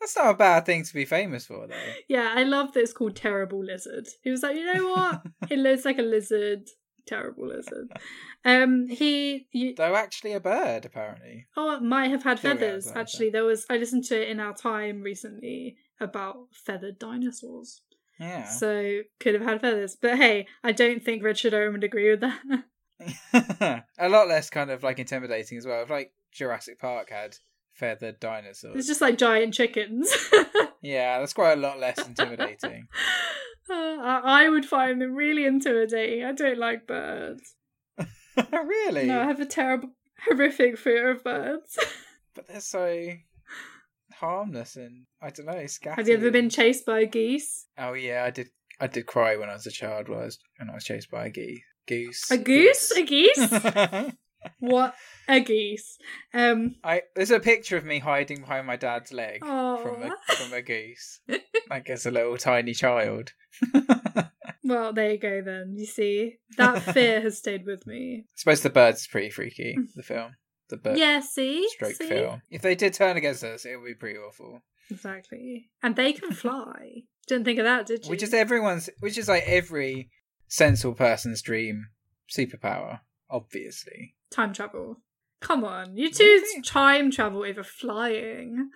That's 0.00 0.16
not 0.16 0.34
a 0.34 0.38
bad 0.38 0.64
thing 0.64 0.84
to 0.84 0.94
be 0.94 1.04
famous 1.04 1.46
for, 1.46 1.66
though. 1.66 1.74
Yeah, 2.08 2.32
I 2.34 2.44
love 2.44 2.72
that 2.72 2.80
it's 2.80 2.92
called 2.92 3.16
Terrible 3.16 3.62
Lizard. 3.62 4.08
He 4.22 4.30
was 4.30 4.42
like, 4.42 4.56
you 4.56 4.72
know 4.72 4.88
what? 4.88 5.22
it 5.50 5.58
looks 5.58 5.84
like 5.84 5.98
a 5.98 6.02
lizard. 6.02 6.68
Terrible 7.06 7.48
lizard. 7.48 7.90
Um, 8.44 8.88
he, 8.88 9.46
you, 9.52 9.74
Though 9.76 9.96
actually 9.96 10.32
a 10.32 10.40
bird, 10.40 10.84
apparently. 10.84 11.46
oh, 11.56 11.74
it 11.74 11.82
might 11.82 12.10
have 12.10 12.22
had 12.22 12.38
feathers. 12.38 12.90
Actually, 12.94 13.30
there 13.30 13.44
was. 13.44 13.66
I 13.68 13.78
listened 13.78 14.04
to 14.04 14.22
it 14.22 14.28
in 14.28 14.38
our 14.38 14.54
time 14.54 15.02
recently 15.02 15.76
about 16.00 16.36
feathered 16.52 16.98
dinosaurs. 16.98 17.82
Yeah. 18.20 18.44
So 18.44 19.00
could 19.18 19.34
have 19.34 19.42
had 19.42 19.60
feathers. 19.60 19.96
But 20.00 20.18
hey, 20.18 20.46
I 20.62 20.72
don't 20.72 21.02
think 21.02 21.22
Richard 21.22 21.54
Owen 21.54 21.72
would 21.72 21.84
agree 21.84 22.10
with 22.10 22.20
that. 22.20 22.64
a 23.98 24.08
lot 24.08 24.28
less 24.28 24.50
kind 24.50 24.70
of 24.70 24.82
like 24.82 24.98
intimidating 24.98 25.58
as 25.58 25.66
well. 25.66 25.82
If 25.82 25.90
like 25.90 26.12
Jurassic 26.32 26.78
Park 26.78 27.10
had 27.10 27.36
feathered 27.72 28.20
dinosaurs. 28.20 28.76
it's 28.76 28.86
just 28.86 29.00
like 29.00 29.18
giant 29.18 29.54
chickens. 29.54 30.12
Yeah, 30.82 31.18
that's 31.18 31.34
quite 31.34 31.58
a 31.58 31.60
lot 31.60 31.78
less 31.78 32.06
intimidating. 32.06 32.88
Uh, 33.68 34.00
I, 34.24 34.48
would 34.48 34.66
find 34.66 35.00
them 35.00 35.14
really 35.14 35.44
intimidating. 35.44 36.24
I 36.24 36.32
don't 36.32 36.58
like 36.58 36.88
birds. 36.88 37.54
really? 38.52 39.06
No, 39.06 39.20
I 39.20 39.26
have 39.26 39.38
a 39.38 39.46
terrible, 39.46 39.90
horrific 40.24 40.76
fear 40.76 41.12
of 41.12 41.22
birds. 41.22 41.78
But 42.34 42.48
they're 42.48 42.58
so 42.58 43.10
harmless 44.14 44.74
and 44.74 45.06
I 45.22 45.30
don't 45.30 45.46
know, 45.46 45.64
scattered. 45.66 45.98
have 45.98 46.08
you 46.08 46.14
ever 46.14 46.32
been 46.32 46.50
chased 46.50 46.84
by 46.84 47.00
a 47.00 47.06
geese? 47.06 47.66
Oh 47.78 47.92
yeah, 47.92 48.24
I 48.24 48.30
did. 48.30 48.48
I 48.80 48.88
did 48.88 49.06
cry 49.06 49.36
when 49.36 49.48
I 49.48 49.52
was 49.52 49.66
a 49.66 49.70
child. 49.70 50.08
When 50.08 50.18
I 50.18 50.24
was 50.24 50.38
when 50.58 50.70
I 50.70 50.74
was 50.74 50.84
chased 50.84 51.10
by 51.10 51.26
a 51.26 51.30
geese. 51.30 51.62
Goose. 51.86 52.30
A 52.32 52.38
goose? 52.38 52.90
A 52.96 53.02
geese? 53.04 53.52
what? 54.58 54.94
A 55.30 55.40
geese. 55.40 55.98
Um. 56.34 56.76
I 56.82 57.02
there's 57.14 57.30
a 57.30 57.40
picture 57.40 57.76
of 57.76 57.84
me 57.84 57.98
hiding 57.98 58.40
behind 58.40 58.66
my 58.66 58.76
dad's 58.76 59.12
leg 59.12 59.40
from 59.40 60.02
a 60.02 60.34
from 60.34 60.52
a 60.52 60.62
goose, 60.62 61.20
like 61.70 61.88
as 61.88 62.06
a 62.06 62.10
little 62.10 62.36
tiny 62.36 62.74
child. 62.74 63.32
Well, 64.70 64.92
there 64.92 65.10
you 65.10 65.18
go. 65.18 65.42
Then 65.42 65.74
you 65.76 65.84
see 65.84 66.36
that 66.56 66.80
fear 66.94 67.20
has 67.20 67.38
stayed 67.38 67.66
with 67.66 67.86
me. 67.86 68.24
I 68.24 68.30
suppose 68.36 68.60
the 68.60 68.70
birds 68.70 69.00
is 69.00 69.06
pretty 69.08 69.30
freaky. 69.30 69.76
The 69.96 70.02
film, 70.02 70.36
the 70.68 70.76
bird 70.76 70.96
yeah. 70.96 71.20
See. 71.20 71.68
stroke 71.70 71.94
see? 71.94 72.08
film. 72.08 72.42
If 72.50 72.62
they 72.62 72.76
did 72.76 72.94
turn 72.94 73.16
against 73.16 73.42
us, 73.42 73.64
it 73.64 73.76
would 73.76 73.86
be 73.86 73.94
pretty 73.94 74.18
awful. 74.18 74.62
Exactly. 74.88 75.70
And 75.82 75.96
they 75.96 76.12
can 76.12 76.32
fly. 76.32 77.02
Didn't 77.26 77.44
think 77.44 77.58
of 77.58 77.64
that, 77.64 77.86
did 77.86 78.04
you? 78.04 78.10
Which 78.10 78.22
is 78.22 78.32
everyone's, 78.32 78.88
which 79.00 79.18
is 79.18 79.28
like 79.28 79.44
every 79.46 80.10
sensible 80.48 80.94
person's 80.94 81.42
dream 81.42 81.86
superpower. 82.30 83.00
Obviously, 83.28 84.14
time 84.30 84.52
travel. 84.52 84.98
Come 85.40 85.64
on, 85.64 85.96
you 85.96 86.10
choose 86.10 86.42
Really? 86.42 86.62
time 86.62 87.10
travel 87.10 87.44
over 87.44 87.62
flying. 87.62 88.70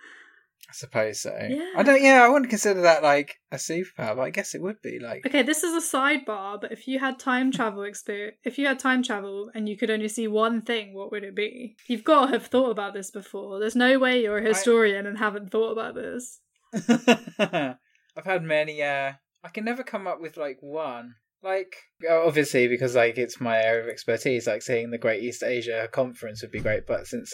I 0.67 0.73
suppose 0.73 1.21
so. 1.21 1.31
Yeah. 1.47 1.73
I 1.77 1.83
don't. 1.83 2.01
Yeah, 2.01 2.23
I 2.23 2.27
wouldn't 2.27 2.49
consider 2.49 2.81
that 2.81 3.03
like 3.03 3.39
a 3.51 3.57
superpower, 3.57 4.15
but 4.15 4.21
I 4.21 4.29
guess 4.31 4.55
it 4.55 4.61
would 4.61 4.81
be 4.81 4.97
like. 4.99 5.23
Okay, 5.25 5.43
this 5.43 5.63
is 5.63 5.73
a 5.75 5.97
sidebar, 5.97 6.59
but 6.59 6.71
if 6.71 6.87
you 6.87 6.97
had 6.99 7.19
time 7.19 7.51
travel 7.51 7.83
experience, 7.83 8.37
if 8.43 8.57
you 8.57 8.65
had 8.65 8.79
time 8.79 9.03
travel 9.03 9.51
and 9.53 9.69
you 9.69 9.77
could 9.77 9.91
only 9.91 10.07
see 10.07 10.27
one 10.27 10.63
thing, 10.63 10.95
what 10.95 11.11
would 11.11 11.23
it 11.23 11.35
be? 11.35 11.75
You've 11.87 12.03
got 12.03 12.25
to 12.25 12.31
have 12.33 12.47
thought 12.47 12.71
about 12.71 12.95
this 12.95 13.11
before. 13.11 13.59
There's 13.59 13.75
no 13.75 13.99
way 13.99 14.23
you're 14.23 14.39
a 14.39 14.47
historian 14.47 15.05
and 15.05 15.19
haven't 15.19 15.51
thought 15.51 15.71
about 15.71 15.93
this. 15.93 16.39
I've 17.37 18.25
had 18.25 18.43
many. 18.43 18.81
Uh, 18.81 19.13
I 19.43 19.49
can 19.49 19.65
never 19.65 19.83
come 19.83 20.07
up 20.07 20.19
with 20.19 20.35
like 20.35 20.57
one. 20.61 21.13
Like 21.45 21.75
obviously 22.09 22.67
because 22.67 22.95
like 22.95 23.19
it's 23.19 23.39
my 23.39 23.61
area 23.61 23.83
of 23.83 23.89
expertise. 23.89 24.47
Like 24.47 24.63
seeing 24.63 24.89
the 24.89 24.97
Great 24.97 25.21
East 25.21 25.43
Asia 25.43 25.87
Conference 25.91 26.41
would 26.41 26.51
be 26.51 26.59
great, 26.59 26.87
but 26.87 27.05
since 27.05 27.31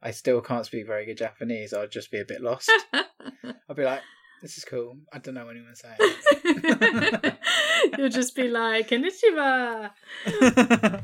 I 0.00 0.12
still 0.12 0.40
can't 0.40 0.64
speak 0.64 0.86
very 0.86 1.04
good 1.04 1.18
Japanese, 1.18 1.74
I'd 1.74 1.90
just 1.90 2.12
be 2.12 2.20
a 2.20 2.24
bit 2.24 2.40
lost. 2.40 2.70
I'd 2.94 3.76
be 3.76 3.84
like, 3.84 4.02
"This 4.40 4.56
is 4.56 4.64
cool. 4.64 4.98
I 5.12 5.18
don't 5.18 5.34
know 5.34 5.46
what 5.46 5.56
anyone's 5.56 5.82
saying." 5.82 7.34
You'll 7.98 8.08
just 8.08 8.36
be 8.36 8.48
like, 8.48 8.88
Konnichiwa. 8.88 9.90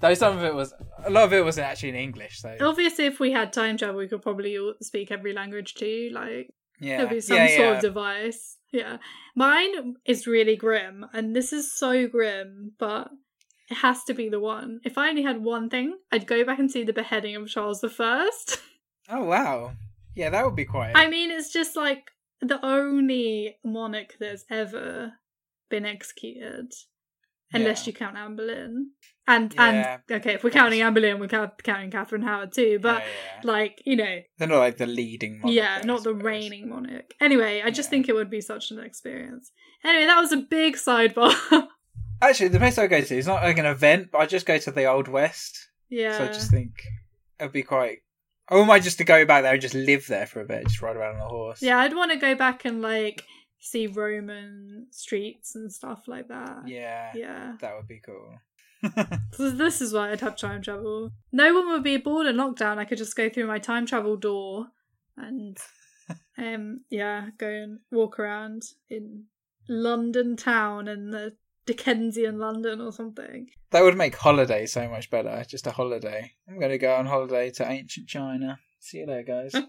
Though 0.00 0.14
some 0.14 0.38
of 0.38 0.42
it 0.42 0.54
was, 0.54 0.74
a 1.04 1.10
lot 1.10 1.24
of 1.24 1.32
it 1.32 1.44
wasn't 1.44 1.68
actually 1.68 1.90
in 1.90 1.94
English. 1.94 2.40
So 2.40 2.56
Obviously, 2.60 3.06
if 3.06 3.20
we 3.20 3.30
had 3.32 3.52
time 3.52 3.76
travel, 3.76 3.96
we 3.96 4.08
could 4.08 4.22
probably 4.22 4.58
speak 4.82 5.12
every 5.12 5.32
language 5.32 5.74
too. 5.74 6.10
Like, 6.12 6.50
yeah, 6.80 6.98
There'll 6.98 7.10
be 7.12 7.20
some 7.20 7.36
yeah, 7.36 7.46
sort 7.48 7.58
yeah. 7.58 7.72
of 7.76 7.82
device. 7.82 8.56
Yeah. 8.72 8.96
Mine 9.34 9.96
is 10.04 10.26
really 10.26 10.56
grim, 10.56 11.06
and 11.12 11.34
this 11.34 11.52
is 11.52 11.72
so 11.72 12.06
grim, 12.08 12.72
but 12.78 13.10
it 13.70 13.76
has 13.76 14.04
to 14.04 14.14
be 14.14 14.28
the 14.28 14.40
one. 14.40 14.80
If 14.84 14.98
I 14.98 15.08
only 15.08 15.22
had 15.22 15.42
one 15.42 15.70
thing, 15.70 15.96
I'd 16.12 16.26
go 16.26 16.44
back 16.44 16.58
and 16.58 16.70
see 16.70 16.84
the 16.84 16.92
beheading 16.92 17.36
of 17.36 17.48
Charles 17.48 17.80
the 17.80 17.88
First. 17.90 18.58
Oh 19.08 19.22
wow, 19.22 19.70
yeah, 20.16 20.30
that 20.30 20.44
would 20.44 20.56
be 20.56 20.64
quite. 20.64 20.90
I 20.96 21.08
mean, 21.08 21.30
it's 21.30 21.52
just 21.52 21.76
like 21.76 22.10
the 22.40 22.58
only 22.66 23.56
monarch 23.64 24.16
that's 24.18 24.44
ever 24.50 25.12
been 25.70 25.86
executed, 25.86 26.72
unless 27.52 27.86
Yeah. 27.86 27.92
you 27.92 27.96
count 27.96 28.16
Anne 28.16 28.34
Boleyn. 28.34 28.90
And 29.28 29.52
Yeah. 29.54 29.98
and 30.08 30.20
okay, 30.20 30.34
if 30.34 30.44
we're 30.44 30.50
counting 30.50 30.82
Anne 30.82 30.94
Boleyn, 30.94 31.18
we're 31.18 31.26
count- 31.28 31.62
counting 31.64 31.90
Catherine 31.90 32.22
Howard 32.22 32.52
too. 32.52 32.78
But 32.80 33.02
yeah, 33.02 33.08
yeah. 33.36 33.40
like 33.50 33.82
you 33.84 33.96
know, 33.96 34.20
they're 34.38 34.48
not 34.48 34.58
like 34.58 34.76
the 34.76 34.86
leading. 34.86 35.40
monarch, 35.40 35.54
yeah, 35.54 35.80
not 35.84 36.04
the 36.04 36.14
reigning 36.14 36.68
monarch. 36.68 37.12
Anyway, 37.20 37.62
I 37.64 37.70
just 37.70 37.90
think 37.90 38.08
it 38.08 38.14
would 38.14 38.30
be 38.30 38.40
such 38.40 38.70
an 38.70 38.78
experience. 38.78 39.50
Anyway, 39.84 40.06
that 40.06 40.20
was 40.20 40.32
a 40.32 40.36
big 40.38 40.76
sidebar. 40.76 41.34
Actually, 42.22 42.48
the 42.48 42.58
place 42.58 42.78
I 42.78 42.86
go 42.86 43.00
to 43.00 43.16
is 43.16 43.26
not 43.26 43.42
like 43.42 43.58
an 43.58 43.66
event, 43.66 44.08
but 44.12 44.18
I 44.18 44.26
just 44.26 44.46
go 44.46 44.56
to 44.58 44.70
the 44.70 44.84
Old 44.86 45.08
West. 45.08 45.70
yeah. 45.90 46.16
So 46.18 46.24
I 46.24 46.28
just 46.28 46.50
think 46.50 46.82
it 47.38 47.44
would 47.44 47.52
be 47.52 47.62
quite. 47.62 47.98
I 48.48 48.64
might 48.64 48.84
just 48.84 48.98
to 48.98 49.04
go 49.04 49.24
back 49.26 49.42
there 49.42 49.52
and 49.54 49.60
just 49.60 49.74
live 49.74 50.06
there 50.06 50.26
for 50.26 50.40
a 50.40 50.44
bit, 50.44 50.62
just 50.68 50.80
ride 50.80 50.94
around 50.96 51.16
on 51.16 51.22
a 51.22 51.28
horse. 51.28 51.60
yeah, 51.62 51.78
I'd 51.78 51.94
want 51.96 52.12
to 52.12 52.16
go 52.16 52.36
back 52.36 52.64
and 52.64 52.80
like 52.80 53.24
see 53.58 53.88
Roman 53.88 54.86
streets 54.92 55.56
and 55.56 55.72
stuff 55.72 56.04
like 56.06 56.28
that. 56.28 56.68
Yeah, 56.68 57.10
Yeah. 57.14 57.56
that 57.60 57.74
would 57.76 57.88
be 57.88 58.00
cool. 58.06 58.38
This 59.38 59.80
is 59.80 59.92
why 59.92 60.10
I'd 60.12 60.20
have 60.20 60.36
time 60.36 60.62
travel. 60.62 61.10
No 61.32 61.54
one 61.54 61.68
would 61.68 61.82
be 61.82 61.96
bored 61.96 62.26
in 62.26 62.36
lockdown. 62.36 62.78
I 62.78 62.84
could 62.84 62.98
just 62.98 63.16
go 63.16 63.28
through 63.28 63.46
my 63.46 63.58
time 63.58 63.86
travel 63.86 64.16
door 64.16 64.66
and 65.16 65.58
um 66.38 66.80
yeah, 66.90 67.28
go 67.38 67.48
and 67.48 67.80
walk 67.90 68.18
around 68.18 68.62
in 68.88 69.24
London 69.68 70.36
town 70.36 70.88
and 70.88 71.12
the 71.12 71.36
Dickensian 71.66 72.38
London 72.38 72.80
or 72.80 72.92
something. 72.92 73.48
that 73.70 73.82
would 73.82 73.96
make 73.96 74.14
holiday 74.16 74.66
so 74.66 74.88
much 74.88 75.10
better. 75.10 75.44
Just 75.48 75.66
a 75.66 75.72
holiday. 75.72 76.32
I'm 76.48 76.60
going 76.60 76.70
to 76.70 76.78
go 76.78 76.94
on 76.94 77.06
holiday 77.06 77.50
to 77.50 77.68
ancient 77.68 78.06
China. 78.08 78.58
See 78.78 78.98
you 78.98 79.06
there, 79.06 79.24
guys. 79.24 79.50
it 79.54 79.66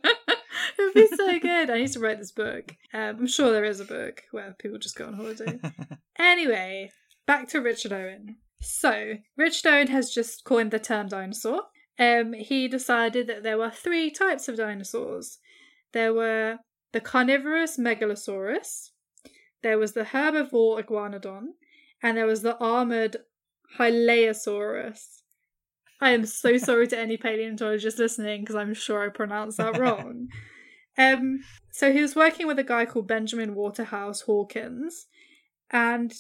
would 0.78 0.93
be 0.93 1.08
so 1.08 1.39
good. 1.39 1.72
I 1.72 1.80
need 1.80 1.91
to 1.93 2.00
write 2.00 2.20
this 2.20 2.32
book. 2.32 2.76
Um, 2.93 3.17
I'm 3.22 3.28
sure 3.28 3.52
there 3.52 3.63
is 3.63 3.80
a 3.80 3.86
book 3.86 4.22
where 4.30 4.56
people 4.60 4.78
just 4.78 4.96
go 4.96 5.08
on 5.08 5.15
holiday. 5.15 5.60
Anyway, 6.20 6.91
back 7.28 7.48
to 7.50 7.60
Richard 7.60 7.93
Owen. 7.93 8.38
So, 8.60 9.15
Owen 9.39 9.88
has 9.88 10.12
just 10.12 10.43
coined 10.43 10.72
the 10.72 10.80
term 10.80 11.08
dinosaur. 11.08 11.63
Um, 12.00 12.34
he 12.34 12.67
decided 12.67 13.28
that 13.28 13.43
there 13.43 13.58
were 13.58 13.72
three 13.72 14.12
types 14.12 14.48
of 14.48 14.58
dinosaurs. 14.58 15.39
There 15.93 16.13
were 16.13 16.60
the 16.93 17.02
carnivorous 17.02 17.78
megalosaurus, 17.78 18.89
there 19.63 19.78
was 19.78 19.93
the 19.93 20.04
herbivore 20.06 20.84
iguanodon, 20.84 21.48
and 22.02 22.17
there 22.17 22.26
was 22.26 22.41
the 22.41 22.58
armored 22.58 23.17
hylaeosaurus. 23.78 25.22
I 26.00 26.12
am 26.12 26.26
so 26.26 26.58
sorry 26.67 26.88
to 26.88 26.98
any 26.98 27.17
paleontologists 27.17 28.00
listening 28.00 28.41
because 28.41 28.56
I'm 28.56 28.74
sure 28.74 29.04
I 29.04 29.10
pronounced 29.10 29.58
that 29.58 29.78
wrong. 29.78 30.28
Um, 31.00 31.41
so 31.72 31.93
he 31.93 32.02
was 32.02 32.15
working 32.15 32.48
with 32.48 32.58
a 32.58 32.63
guy 32.63 32.86
called 32.86 33.08
Benjamin 33.08 33.54
Waterhouse 33.54 34.22
Hawkins, 34.22 35.06
and 35.70 36.12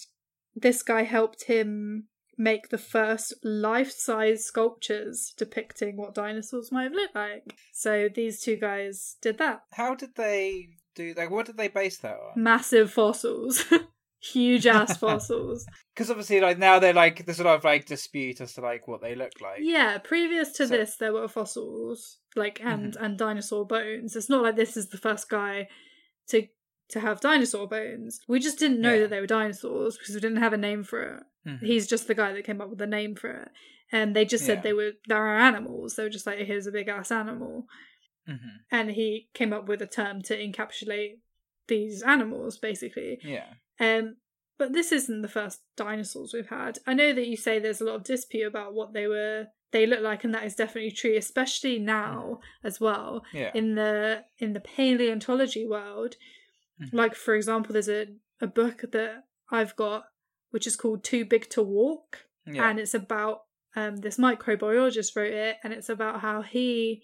this 0.55 0.83
guy 0.83 1.01
helped 1.01 1.45
him 1.45 2.09
make 2.37 2.69
the 2.69 2.77
first 2.77 3.33
life-size 3.43 4.45
sculptures 4.45 5.33
depicting 5.37 5.97
what 5.97 6.13
dinosaurs 6.13 6.71
might 6.71 6.83
have 6.83 6.93
looked 6.93 7.15
like. 7.15 7.55
So 7.73 8.09
these 8.13 8.41
two 8.41 8.55
guys 8.57 9.17
did 9.21 9.37
that. 9.39 9.61
How 9.73 9.95
did 9.95 10.15
they 10.15 10.69
do? 10.95 11.13
Like, 11.17 11.31
what 11.31 11.45
did 11.45 11.57
they 11.57 11.67
base 11.67 11.97
that 11.99 12.15
on? 12.15 12.41
Massive 12.41 12.91
fossils. 12.91 13.65
Huge 14.19 14.65
ass 14.67 14.97
fossils. 14.99 15.65
Because 15.93 16.09
obviously, 16.09 16.41
like 16.41 16.57
now 16.57 16.79
they're 16.79 16.93
like 16.93 17.25
there's 17.25 17.39
a 17.39 17.43
lot 17.43 17.55
of 17.55 17.63
like 17.63 17.85
dispute 17.85 18.41
as 18.41 18.53
to 18.53 18.61
like 18.61 18.87
what 18.87 19.01
they 19.01 19.15
look 19.15 19.33
like. 19.41 19.59
Yeah, 19.61 19.97
previous 19.99 20.51
to 20.53 20.67
So- 20.67 20.77
this 20.77 20.97
there 20.97 21.13
were 21.13 21.27
fossils, 21.27 22.17
like 22.35 22.59
and 22.63 22.93
mm-hmm. 22.93 23.03
and 23.03 23.17
dinosaur 23.17 23.65
bones. 23.65 24.15
It's 24.15 24.29
not 24.29 24.43
like 24.43 24.55
this 24.55 24.75
is 24.75 24.89
the 24.89 24.97
first 24.97 25.29
guy 25.29 25.67
to 26.29 26.47
to 26.89 26.99
have 26.99 27.19
dinosaur 27.21 27.67
bones. 27.67 28.19
We 28.27 28.39
just 28.39 28.59
didn't 28.59 28.81
know 28.81 28.93
Yeah. 28.93 28.99
that 29.01 29.09
they 29.09 29.19
were 29.19 29.27
dinosaurs 29.27 29.97
because 29.97 30.15
we 30.15 30.21
didn't 30.21 30.37
have 30.37 30.53
a 30.53 30.57
name 30.57 30.83
for 30.83 31.01
it. 31.01 31.23
Mhm. 31.45 31.59
He's 31.61 31.87
just 31.87 32.07
the 32.07 32.15
guy 32.15 32.33
that 32.33 32.45
came 32.45 32.61
up 32.61 32.69
with 32.69 32.79
the 32.79 32.87
name 32.87 33.15
for 33.15 33.29
it. 33.29 33.49
And 33.91 34.15
they 34.15 34.25
just 34.25 34.45
said 34.45 34.57
Yeah. 34.59 34.61
they 34.61 34.73
were 34.73 34.91
there 35.07 35.17
are 35.25 35.37
animals. 35.39 35.95
They 35.95 36.03
were 36.03 36.09
just 36.09 36.25
like 36.27 36.39
here's 36.39 36.67
a 36.67 36.71
big 36.71 36.87
ass 36.87 37.11
animal. 37.11 37.67
Mhm. 38.27 38.59
And 38.71 38.91
he 38.91 39.29
came 39.33 39.53
up 39.53 39.67
with 39.67 39.81
a 39.81 39.87
term 39.87 40.21
to 40.23 40.37
encapsulate 40.37 41.19
these 41.67 42.01
animals 42.03 42.57
basically. 42.57 43.19
Yeah. 43.23 43.53
Um, 43.79 44.17
but 44.57 44.73
this 44.73 44.91
isn't 44.91 45.21
the 45.21 45.27
first 45.29 45.61
dinosaurs 45.75 46.33
we've 46.33 46.49
had. 46.49 46.79
I 46.87 46.93
know 46.93 47.13
that 47.13 47.27
you 47.27 47.37
say 47.37 47.59
there's 47.59 47.81
a 47.81 47.85
lot 47.85 47.95
of 47.95 48.03
dispute 48.03 48.47
about 48.47 48.73
what 48.73 48.93
they 48.93 49.07
were 49.07 49.47
they 49.71 49.85
look 49.85 49.99
like 49.99 50.23
and 50.23 50.33
that 50.33 50.45
is 50.45 50.55
definitely 50.55 50.91
true 50.91 51.17
especially 51.17 51.77
now 51.77 52.39
as 52.63 52.79
well 52.79 53.25
Yeah. 53.33 53.51
in 53.53 53.75
the 53.75 54.23
in 54.39 54.53
the 54.53 54.61
paleontology 54.61 55.65
world 55.67 56.15
Mhm. 56.81 56.93
like 56.93 57.15
for 57.15 57.33
example 57.35 57.73
there's 57.73 57.89
a, 57.89 58.07
a 58.39 58.47
book 58.47 58.83
that 58.91 59.23
i've 59.49 59.75
got 59.75 60.05
which 60.51 60.67
is 60.67 60.75
called 60.75 61.03
too 61.03 61.25
big 61.25 61.49
to 61.49 61.61
walk 61.63 62.25
yeah. 62.45 62.69
and 62.69 62.79
it's 62.79 62.93
about 62.93 63.43
um, 63.75 63.97
this 63.97 64.17
microbiologist 64.17 65.15
wrote 65.15 65.33
it 65.33 65.57
and 65.63 65.73
it's 65.73 65.89
about 65.89 66.21
how 66.21 66.41
he 66.41 67.01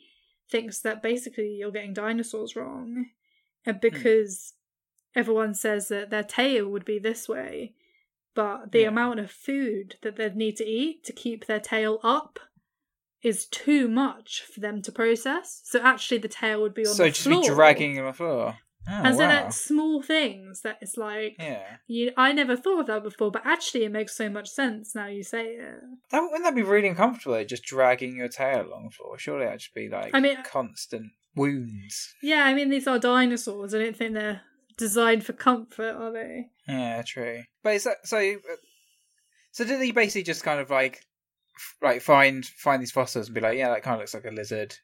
thinks 0.50 0.80
that 0.82 1.02
basically 1.04 1.56
you're 1.60 1.72
getting 1.72 1.94
dinosaurs 1.94 2.56
wrong 2.56 3.06
and 3.66 3.80
because 3.82 4.54
everyone 5.16 5.54
says 5.54 5.88
that 5.90 6.10
their 6.10 6.24
tail 6.24 6.68
would 6.68 6.86
be 6.86 7.00
this 7.00 7.28
way 7.30 7.74
but 8.36 8.72
the 8.72 8.82
Yeah. 8.82 8.88
amount 8.88 9.20
of 9.20 9.30
food 9.32 9.96
that 10.02 10.16
they'd 10.16 10.36
need 10.36 10.58
to 10.58 10.66
eat 10.66 11.04
to 11.06 11.14
keep 11.14 11.46
their 11.46 11.60
tail 11.60 12.00
up 12.04 12.40
is 13.22 13.46
too 13.46 13.88
much 13.88 14.42
for 14.44 14.60
them 14.60 14.82
to 14.82 14.92
process 14.92 15.62
so 15.64 15.80
actually 15.82 16.18
the 16.18 16.28
tail 16.28 16.62
would 16.62 16.74
be 16.74 16.86
on 16.86 16.94
so 16.94 17.04
the 17.04 17.10
just 17.10 17.22
floor 17.22 17.42
be 17.42 17.48
dragging 17.48 18.00
on 18.00 18.06
the 18.06 18.14
floor. 18.14 18.58
Oh, 18.88 19.02
and 19.04 19.16
so 19.16 19.22
wow. 19.24 19.30
that's 19.30 19.58
small 19.62 20.02
things 20.02 20.62
that 20.62 20.78
it's 20.82 20.98
like 20.98 21.36
Yeah. 21.40 21.78
you 21.88 22.12
I 22.18 22.34
never 22.34 22.58
thought 22.58 22.82
of 22.82 22.88
that 22.88 23.04
before, 23.04 23.32
but 23.32 23.46
actually 23.46 23.86
it 23.86 23.92
makes 23.92 24.16
so 24.16 24.30
much 24.30 24.50
sense 24.50 24.94
now 24.94 25.08
you 25.08 25.24
say 25.24 25.46
it. 25.56 25.76
That, 26.12 26.22
wouldn't 26.22 26.44
that 26.44 26.54
be 26.56 26.64
really 26.64 26.90
uncomfortable? 26.90 27.44
Just 27.46 27.64
dragging 27.64 28.18
your 28.18 28.28
tail 28.28 28.66
along 28.68 28.86
the 28.86 28.92
floor. 28.92 29.18
Surely 29.18 29.46
that'd 29.46 29.60
just 29.62 29.74
be 29.74 29.88
like 29.90 30.12
I 30.14 30.20
mean- 30.20 30.44
constant 30.44 31.12
wounds. 31.36 32.14
Yeah, 32.22 32.44
I 32.46 32.54
mean 32.54 32.70
these 32.70 32.88
are 32.88 33.00
dinosaurs. 33.00 33.74
I 33.74 33.80
don't 33.80 33.96
think 33.96 34.14
they're 34.16 34.42
designed 34.78 35.26
for 35.26 35.34
comfort, 35.34 35.96
are 35.96 36.12
they? 36.12 36.48
Yeah, 36.68 37.02
true. 37.06 37.44
But 37.64 37.76
is 37.76 37.84
that 37.86 38.06
so? 38.06 38.18
uh, 38.18 38.56
So 39.52 39.64
did 39.66 39.82
he 39.82 39.92
basically 39.92 40.24
just 40.24 40.44
kind 40.44 40.60
of 40.60 40.70
like, 40.70 41.06
like 41.82 42.02
find 42.02 42.46
find 42.46 42.82
these 42.82 42.92
fossils 42.92 43.28
and 43.28 43.36
be 43.36 43.42
like, 43.42 43.58
yeah, 43.58 43.70
that 43.70 43.84
kind 43.84 43.96
of 43.96 44.00
looks 44.02 44.14
like 44.14 44.26
a 44.26 44.32
lizard. 44.32 44.76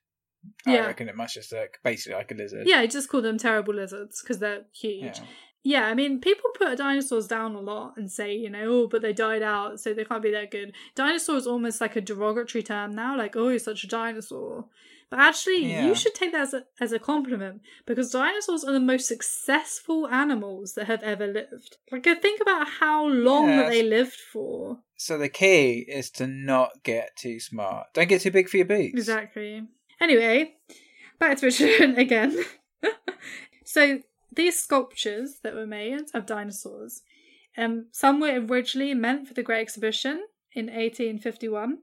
I 0.66 0.80
reckon 0.80 1.10
it 1.10 1.16
must 1.16 1.34
just 1.34 1.52
look 1.52 1.80
basically 1.84 2.16
like 2.18 2.32
a 2.32 2.36
lizard. 2.36 2.68
Yeah, 2.68 2.80
I 2.80 2.88
just 2.88 3.10
call 3.10 3.22
them 3.22 3.38
terrible 3.38 3.74
lizards 3.74 4.22
because 4.22 4.40
they're 4.40 4.66
huge. 4.74 5.18
Yeah. 5.20 5.24
Yeah. 5.62 5.86
I 5.88 5.94
mean 5.94 6.22
people 6.22 6.50
put 6.58 6.78
dinosaurs 6.78 7.28
down 7.28 7.56
a 7.56 7.60
lot 7.62 7.94
and 7.98 8.12
say, 8.12 8.34
you 8.36 8.50
know, 8.50 8.64
oh, 8.66 8.88
but 8.88 9.02
they 9.02 9.14
died 9.14 9.42
out, 9.44 9.80
so 9.80 9.94
they 9.94 10.06
can't 10.06 10.24
be 10.24 10.32
that 10.32 10.52
good. 10.52 10.74
Dinosaur 10.96 11.36
is 11.38 11.48
almost 11.48 11.82
like 11.82 11.96
a 11.96 12.02
derogatory 12.02 12.64
term 12.64 12.96
now, 12.96 13.18
like, 13.18 13.36
oh, 13.36 13.50
you're 13.50 13.60
such 13.60 13.84
a 13.84 13.88
dinosaur. 13.88 14.66
But 15.10 15.20
actually, 15.22 15.66
Yeah. 15.66 15.88
you 15.88 15.96
should 15.96 16.14
take 16.14 16.32
that 16.34 16.42
as 16.42 16.54
a, 16.54 16.66
as 16.80 16.92
a 16.92 17.00
compliment 17.00 17.62
because 17.88 18.12
dinosaurs 18.12 18.64
are 18.64 18.72
the 18.74 18.80
most 18.80 19.08
successful 19.08 20.08
animals 20.08 20.74
that 20.76 20.86
have 20.86 21.02
ever 21.02 21.26
lived. 21.26 21.78
Like, 21.92 22.06
uh, 22.06 22.16
think 22.22 22.42
about 22.42 22.68
how 22.80 23.08
long 23.08 23.50
Yeah, 23.50 23.64
that 23.64 23.70
they 23.70 23.82
lived 23.82 24.14
for. 24.32 24.80
So 24.98 25.18
the 25.18 25.30
key 25.30 25.86
is 25.88 26.12
to 26.12 26.28
not 26.28 26.84
get 26.84 27.16
too 27.18 27.40
smart. 27.40 27.88
Don't 27.96 28.08
get 28.08 28.22
too 28.22 28.32
big 28.32 28.50
for 28.50 28.58
your 28.58 28.68
boots. 28.68 28.94
Exactly. 28.94 29.64
Anyway, 30.02 30.56
back 31.20 31.38
to 31.38 31.46
Richard 31.48 31.98
again. 31.98 32.44
so 33.66 34.00
these 34.32 34.58
sculptures 34.60 35.40
that 35.44 35.54
were 35.56 35.68
made 35.68 36.02
of 36.14 36.26
dinosaurs, 36.26 37.02
um, 37.58 37.88
some 37.92 38.20
were 38.20 38.40
originally 38.40 38.94
meant 38.94 39.28
for 39.28 39.34
the 39.34 39.44
Great 39.44 39.62
Exhibition 39.62 40.24
in 40.54 40.66
1851, 40.68 41.80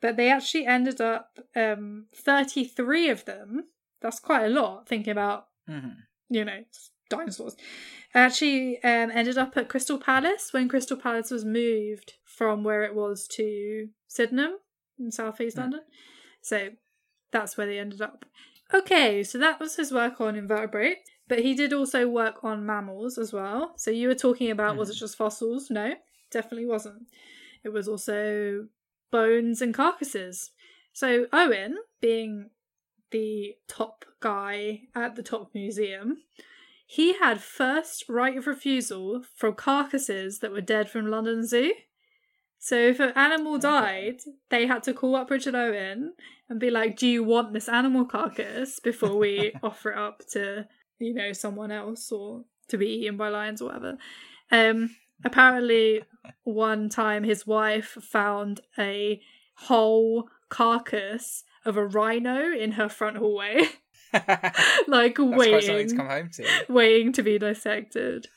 but 0.00 0.16
they 0.16 0.30
actually 0.30 0.66
ended 0.66 1.00
up 1.00 1.38
um, 1.54 2.06
33 2.14 3.08
of 3.10 3.24
them. 3.24 3.64
That's 4.00 4.18
quite 4.18 4.46
a 4.46 4.48
lot, 4.48 4.88
thinking 4.88 5.12
about 5.12 5.48
Mhm. 5.68 5.94
you 6.28 6.44
know 6.44 6.64
dinosaurs. 7.08 7.56
Actually, 8.14 8.82
um, 8.82 9.10
ended 9.12 9.38
up 9.38 9.56
at 9.56 9.68
Crystal 9.68 9.98
Palace 9.98 10.52
when 10.52 10.68
Crystal 10.68 10.96
Palace 10.96 11.30
was 11.30 11.44
moved 11.44 12.14
from 12.24 12.64
where 12.64 12.82
it 12.82 12.94
was 12.94 13.28
to 13.28 13.90
Sydenham 14.08 14.58
in 14.98 15.12
southeast 15.12 15.56
Hmm. 15.56 15.60
London. 15.62 15.80
So 16.40 16.70
that's 17.32 17.56
where 17.56 17.66
they 17.66 17.78
ended 17.78 18.00
up. 18.00 18.24
Okay, 18.72 19.22
so 19.22 19.38
that 19.38 19.60
was 19.60 19.76
his 19.76 19.92
work 19.92 20.20
on 20.20 20.36
invertebrates, 20.36 21.10
but 21.28 21.40
he 21.40 21.54
did 21.54 21.72
also 21.72 22.08
work 22.08 22.42
on 22.42 22.64
mammals 22.64 23.18
as 23.18 23.32
well. 23.32 23.74
So 23.76 23.90
you 23.90 24.08
were 24.08 24.14
talking 24.14 24.50
about 24.50 24.76
was 24.76 24.90
it 24.90 24.96
mm. 24.96 25.00
just 25.00 25.16
fossils? 25.16 25.70
No, 25.70 25.94
definitely 26.30 26.66
wasn't. 26.66 27.06
It 27.64 27.70
was 27.70 27.88
also 27.88 28.68
bones 29.10 29.60
and 29.60 29.74
carcasses. 29.74 30.50
So 30.92 31.26
Owen, 31.32 31.78
being 32.00 32.50
the 33.10 33.56
top 33.68 34.04
guy 34.20 34.82
at 34.94 35.16
the 35.16 35.22
top 35.22 35.50
museum, 35.54 36.18
he 36.86 37.14
had 37.14 37.40
first 37.40 38.04
right 38.08 38.36
of 38.36 38.46
refusal 38.46 39.22
from 39.34 39.54
carcasses 39.54 40.40
that 40.40 40.52
were 40.52 40.60
dead 40.60 40.90
from 40.90 41.06
London 41.06 41.46
Zoo. 41.46 41.72
So 42.64 42.76
if 42.76 43.00
an 43.00 43.10
animal 43.16 43.58
died, 43.58 44.20
they 44.50 44.68
had 44.68 44.84
to 44.84 44.94
call 44.94 45.16
up 45.16 45.32
Richard 45.32 45.56
Owen 45.56 46.12
and 46.48 46.60
be 46.60 46.70
like, 46.70 46.96
"Do 46.96 47.08
you 47.08 47.24
want 47.24 47.52
this 47.52 47.68
animal 47.68 48.04
carcass?" 48.04 48.78
before 48.78 49.16
we 49.16 49.52
offer 49.64 49.90
it 49.90 49.98
up 49.98 50.22
to 50.30 50.68
you 51.00 51.12
know 51.12 51.32
someone 51.32 51.72
else 51.72 52.12
or 52.12 52.44
to 52.68 52.78
be 52.78 52.86
eaten 52.86 53.16
by 53.16 53.30
lions 53.30 53.60
or 53.60 53.64
whatever. 53.66 53.98
Um, 54.52 54.94
apparently, 55.24 56.04
one 56.44 56.88
time 56.88 57.24
his 57.24 57.44
wife 57.44 57.98
found 58.00 58.60
a 58.78 59.20
whole 59.56 60.28
carcass 60.48 61.42
of 61.64 61.76
a 61.76 61.84
rhino 61.84 62.52
in 62.52 62.72
her 62.72 62.88
front 62.88 63.16
hallway, 63.16 63.70
like 64.86 65.16
That's 65.16 65.16
quite 65.16 65.16
something 65.16 65.28
waiting 65.36 65.88
to 65.88 65.96
come 65.96 66.08
home 66.08 66.30
to. 66.34 66.64
waiting 66.68 67.12
to 67.14 67.24
be 67.24 67.40
dissected. 67.40 68.28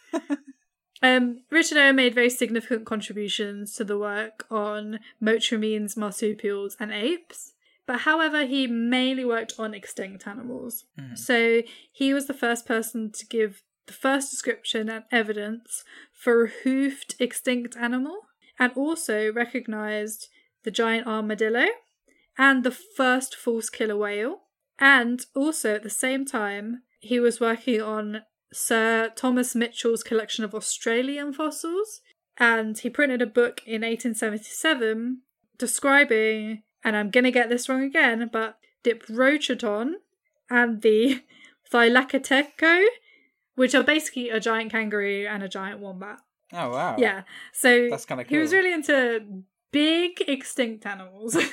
Um, 1.02 1.42
Richard 1.52 1.78
Owen 1.78 1.98
made 1.98 2.16
very 2.16 2.30
significant 2.30 2.86
contributions 2.86 3.74
to 3.74 3.84
the 3.84 3.98
work 3.98 4.46
on 4.50 5.00
monotremes, 5.22 5.98
marsupials, 5.98 6.78
and 6.80 6.92
apes. 6.92 7.54
But 7.86 8.02
however, 8.02 8.46
he 8.46 8.66
mainly 8.66 9.26
worked 9.26 9.54
on 9.60 9.74
extinct 9.74 10.26
animals. 10.26 10.86
Mhm. 10.98 11.18
So 11.18 11.62
he 11.92 12.14
was 12.14 12.28
the 12.28 12.34
first 12.34 12.66
person 12.66 13.12
to 13.12 13.26
give 13.28 13.62
the 13.86 13.94
first 13.94 14.32
description 14.32 14.90
and 14.90 15.04
evidence 15.12 15.84
for 16.12 16.46
a 16.46 16.50
hoofed 16.50 17.16
extinct 17.20 17.78
animal, 17.78 18.28
and 18.58 18.72
also 18.74 19.32
recognized 19.32 20.30
the 20.64 20.72
giant 20.72 21.06
armadillo 21.06 21.68
and 22.38 22.64
the 22.64 22.72
first 22.72 23.36
false 23.36 23.70
killer 23.70 23.96
whale. 23.96 24.42
And 24.80 25.24
also 25.36 25.76
at 25.76 25.84
the 25.84 25.90
same 25.90 26.26
time, 26.26 26.82
he 27.00 27.20
was 27.20 27.40
working 27.40 27.82
on 27.82 28.24
Sir 28.56 29.12
Thomas 29.16 29.54
Mitchell's 29.54 30.04
collection 30.04 30.44
of 30.44 30.56
Australian 30.56 31.34
fossils. 31.34 32.02
And 32.38 32.78
he 32.78 32.90
printed 32.90 33.22
a 33.22 33.28
book 33.28 33.62
in 33.66 33.82
1877 33.82 35.22
describing, 35.58 36.64
and 36.84 36.96
I'm 36.96 37.10
going 37.10 37.24
to 37.24 37.32
get 37.32 37.50
this 37.50 37.70
wrong 37.70 37.84
again, 37.84 38.30
but 38.32 38.58
Diprotodon 38.84 39.94
and 40.50 40.82
the 40.82 41.24
Thylacoleo, 41.72 42.86
which 43.56 43.74
are 43.74 43.84
basically 43.84 44.30
a 44.30 44.40
giant 44.40 44.72
kangaroo 44.72 45.28
and 45.30 45.44
a 45.44 45.50
giant 45.50 45.80
wombat. 45.80 46.20
Oh 46.54 46.70
wow. 46.70 46.96
Yeah. 46.98 47.24
So 47.54 47.88
That's 47.90 48.06
kinda 48.06 48.24
cool. 48.24 48.30
he 48.30 48.38
was 48.38 48.54
really 48.54 48.72
into 48.72 49.44
big 49.72 50.24
extinct 50.28 50.86
animals. 50.86 51.36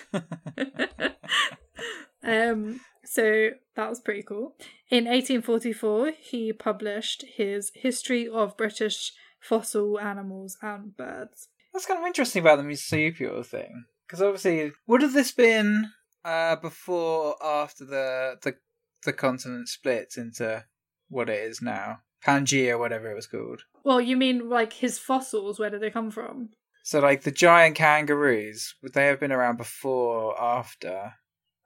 um 2.22 2.80
so 3.04 3.50
that 3.76 3.88
was 3.88 4.00
pretty 4.00 4.22
cool. 4.22 4.56
In 4.90 5.04
1844, 5.04 6.12
he 6.20 6.52
published 6.52 7.24
his 7.36 7.72
History 7.74 8.28
of 8.28 8.56
British 8.56 9.12
Fossil 9.40 9.98
Animals 9.98 10.56
and 10.62 10.96
Birds. 10.96 11.48
That's 11.72 11.86
kind 11.86 12.00
of 12.00 12.06
interesting 12.06 12.40
about 12.42 12.58
the 12.58 12.64
marsupial 12.64 13.42
thing, 13.42 13.84
because 14.06 14.22
obviously, 14.22 14.72
would 14.86 15.02
have 15.02 15.14
this 15.14 15.32
been 15.32 15.90
uh, 16.24 16.56
before, 16.56 17.36
or 17.42 17.62
after 17.62 17.84
the 17.84 18.36
the 18.42 18.56
the 19.04 19.12
continent 19.12 19.68
split 19.68 20.14
into 20.16 20.64
what 21.08 21.28
it 21.28 21.42
is 21.42 21.60
now, 21.60 22.00
Pangea, 22.24 22.78
whatever 22.78 23.10
it 23.10 23.16
was 23.16 23.26
called. 23.26 23.62
Well, 23.84 24.00
you 24.00 24.16
mean 24.16 24.48
like 24.48 24.74
his 24.74 24.98
fossils? 24.98 25.58
Where 25.58 25.70
did 25.70 25.80
they 25.80 25.90
come 25.90 26.10
from? 26.10 26.50
So, 26.84 27.00
like 27.00 27.22
the 27.22 27.30
giant 27.30 27.76
kangaroos, 27.76 28.74
would 28.82 28.92
they 28.92 29.06
have 29.06 29.20
been 29.20 29.32
around 29.32 29.56
before, 29.56 30.32
or 30.32 30.40
after? 30.40 31.14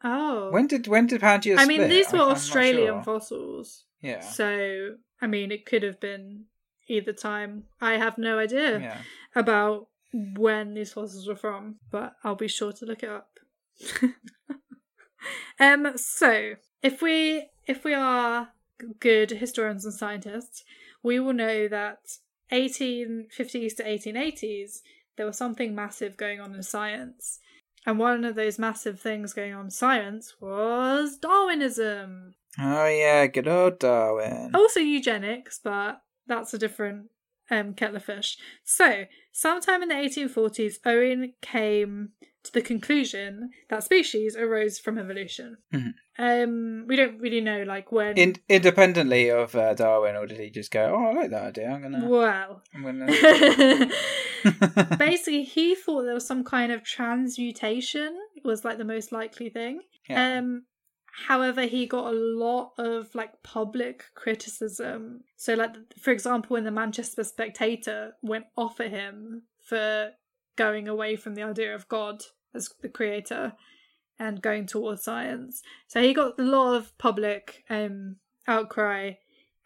Oh, 0.04 0.50
When 0.50 0.66
did 0.66 0.86
when 0.86 1.06
did 1.06 1.20
Pangea? 1.20 1.58
I 1.58 1.66
mean, 1.66 1.88
these 1.88 2.12
were 2.12 2.18
I'm 2.20 2.28
not 2.28 2.36
Australian 2.36 2.94
sure. 2.96 3.02
fossils. 3.02 3.84
Yeah. 4.00 4.20
So, 4.20 4.96
I 5.20 5.26
mean, 5.26 5.50
it 5.50 5.64
could 5.66 5.82
have 5.82 5.98
been 6.00 6.44
either 6.88 7.12
time. 7.12 7.64
I 7.80 7.94
have 7.94 8.18
no 8.18 8.38
idea 8.38 8.80
Yeah. 8.80 8.98
about 9.34 9.88
when 10.12 10.74
these 10.74 10.92
fossils 10.92 11.26
were 11.26 11.36
from, 11.36 11.76
but 11.90 12.16
I'll 12.22 12.36
be 12.36 12.48
sure 12.48 12.72
to 12.72 12.86
look 12.86 13.02
it 13.02 13.08
up. 13.08 13.38
um, 15.60 15.92
so 15.96 16.54
if 16.82 17.02
we 17.02 17.48
if 17.66 17.84
we 17.84 17.94
are 17.94 18.52
good 19.00 19.30
historians 19.30 19.84
and 19.84 19.94
scientists, 19.94 20.62
we 21.02 21.18
will 21.18 21.32
know 21.32 21.68
that 21.68 22.18
1850s 22.52 23.76
to 23.76 23.82
1880s 23.84 24.80
there 25.16 25.26
was 25.26 25.36
something 25.38 25.74
massive 25.74 26.16
going 26.16 26.40
on 26.40 26.54
in 26.54 26.62
science. 26.62 27.40
And 27.86 27.98
one 28.00 28.24
of 28.24 28.34
those 28.34 28.58
massive 28.58 29.00
things 29.00 29.32
going 29.32 29.54
on 29.54 29.66
in 29.66 29.70
science 29.70 30.34
was 30.40 31.16
Darwinism. 31.16 32.34
Oh 32.58 32.86
yeah, 32.86 33.26
good 33.28 33.46
old 33.46 33.78
Darwin. 33.78 34.50
Also 34.54 34.80
eugenics, 34.80 35.60
but 35.62 36.00
that's 36.26 36.52
a 36.52 36.58
different 36.58 37.10
um, 37.50 37.74
Kettlerfish. 37.74 38.36
So, 38.64 39.04
sometime 39.32 39.82
in 39.82 39.88
the 39.88 39.94
1840s, 39.94 40.78
Owen 40.84 41.34
came 41.40 42.10
to 42.46 42.52
the 42.52 42.62
conclusion 42.62 43.50
that 43.70 43.84
species 43.84 44.36
arose 44.36 44.78
from 44.78 44.98
evolution. 44.98 45.58
Mhm. 45.72 45.94
Um, 46.18 46.84
we 46.88 46.96
don't 46.96 47.18
really 47.20 47.42
know, 47.42 47.62
like 47.64 47.92
when. 47.92 48.16
In- 48.16 48.36
independently 48.48 49.30
of 49.30 49.54
uh, 49.54 49.74
Darwin, 49.74 50.16
or 50.16 50.26
did 50.26 50.40
he 50.40 50.48
just 50.50 50.70
go, 50.70 50.94
"Oh, 50.96 51.10
I 51.10 51.12
like 51.12 51.30
that 51.30 51.42
idea. 51.42 51.68
I'm 51.68 51.82
gonna, 51.82 52.08
well, 52.08 52.62
I'm 52.74 52.82
gonna." 52.84 53.06
basically, 54.98 55.42
he 55.44 55.74
thought 55.74 56.02
there 56.04 56.14
was 56.14 56.26
some 56.26 56.44
kind 56.44 56.72
of 56.72 56.82
transmutation 56.84 58.16
was 58.44 58.64
like 58.64 58.78
the 58.78 58.84
most 58.84 59.12
likely 59.12 59.50
thing. 59.50 59.80
yeah. 60.08 60.38
Um, 60.38 60.64
however, 61.26 61.62
he 61.62 61.86
got 61.86 62.06
a 62.12 62.16
lot 62.16 62.72
of 62.78 63.14
like 63.14 63.42
public 63.42 64.04
criticism. 64.14 65.24
So, 65.36 65.54
like 65.54 65.74
for 66.00 66.12
example, 66.12 66.54
when 66.54 66.64
the 66.64 66.70
Manchester 66.70 67.24
Spectator 67.24 68.12
went 68.22 68.46
off 68.56 68.80
at 68.80 68.90
him 68.90 69.42
for 69.64 70.12
going 70.56 70.88
away 70.88 71.16
from 71.16 71.34
the 71.34 71.42
idea 71.42 71.74
of 71.74 71.88
God 71.88 72.22
as 72.56 72.70
the 72.82 72.88
creator 72.88 73.52
and 74.18 74.42
going 74.42 74.66
towards 74.66 75.04
science, 75.04 75.62
so 75.86 76.00
he 76.02 76.14
got 76.14 76.38
a 76.38 76.42
lot 76.42 76.74
of 76.74 76.96
public 76.98 77.64
um 77.70 78.16
outcry, 78.48 79.12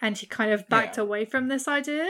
and 0.00 0.16
he 0.18 0.26
kind 0.26 0.52
of 0.52 0.68
backed 0.68 0.96
Yeah. 0.96 1.04
away 1.04 1.24
from 1.24 1.48
this 1.48 1.66
idea. 1.68 2.08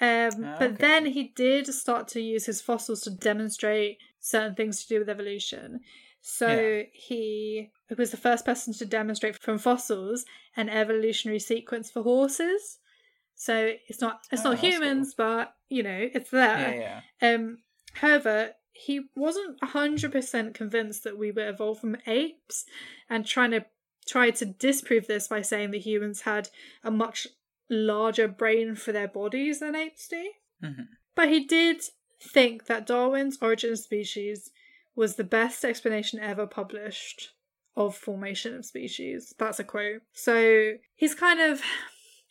Um, 0.00 0.32
Ah, 0.44 0.56
but 0.58 0.70
okay. 0.72 0.76
then 0.78 1.06
he 1.06 1.32
did 1.36 1.66
start 1.66 2.08
to 2.08 2.20
use 2.20 2.46
his 2.46 2.60
fossils 2.60 3.02
to 3.02 3.10
demonstrate 3.10 3.98
certain 4.20 4.54
things 4.54 4.82
to 4.82 4.88
do 4.88 4.98
with 5.00 5.08
evolution. 5.08 5.80
So 6.20 6.48
Yeah. 6.48 6.82
he 6.92 7.70
was 7.96 8.10
the 8.10 8.16
first 8.16 8.44
person 8.44 8.72
to 8.74 8.86
demonstrate 8.86 9.36
from 9.40 9.58
fossils 9.58 10.24
an 10.56 10.68
evolutionary 10.68 11.38
sequence 11.40 11.90
for 11.90 12.02
horses. 12.02 12.78
So 13.34 13.74
it's 13.88 14.00
not 14.00 14.22
it's 14.32 14.44
Oh, 14.46 14.50
not 14.50 14.58
humans, 14.58 15.14
but 15.14 15.54
you 15.68 15.82
know 15.82 16.08
it's 16.14 16.30
there. 16.30 16.74
yeah. 16.74 17.00
Um, 17.34 17.58
however, 17.94 18.54
he 18.72 19.02
wasn't 19.14 19.62
hundred 19.62 20.12
percent 20.12 20.54
convinced 20.54 21.04
that 21.04 21.18
we 21.18 21.30
were 21.30 21.48
evolved 21.48 21.80
from 21.80 21.96
apes, 22.06 22.64
and 23.08 23.24
trying 23.26 23.50
to 23.52 23.64
try 24.06 24.30
to 24.30 24.44
disprove 24.44 25.06
this 25.06 25.28
by 25.28 25.42
saying 25.42 25.70
that 25.70 25.78
humans 25.82 26.22
had 26.22 26.48
a 26.82 26.90
much 26.90 27.26
larger 27.70 28.26
brain 28.28 28.74
for 28.74 28.92
their 28.92 29.08
bodies 29.08 29.60
than 29.60 29.74
apes 29.76 30.08
do. 30.08 30.30
Mhm. 30.62 30.88
But 31.14 31.28
he 31.28 31.44
did 31.44 31.82
think 32.20 32.66
that 32.66 32.86
Darwin's 32.86 33.38
Origin 33.40 33.72
of 33.72 33.78
Species 33.78 34.50
was 34.94 35.16
the 35.16 35.24
best 35.24 35.64
explanation 35.64 36.18
ever 36.18 36.46
published 36.46 37.30
of 37.76 37.96
formation 37.96 38.54
of 38.56 38.64
species. 38.66 39.32
That's 39.38 39.58
a 39.58 39.64
quote. 39.64 40.02
So 40.12 40.74
he's 40.94 41.14
kind 41.14 41.40
of 41.40 41.62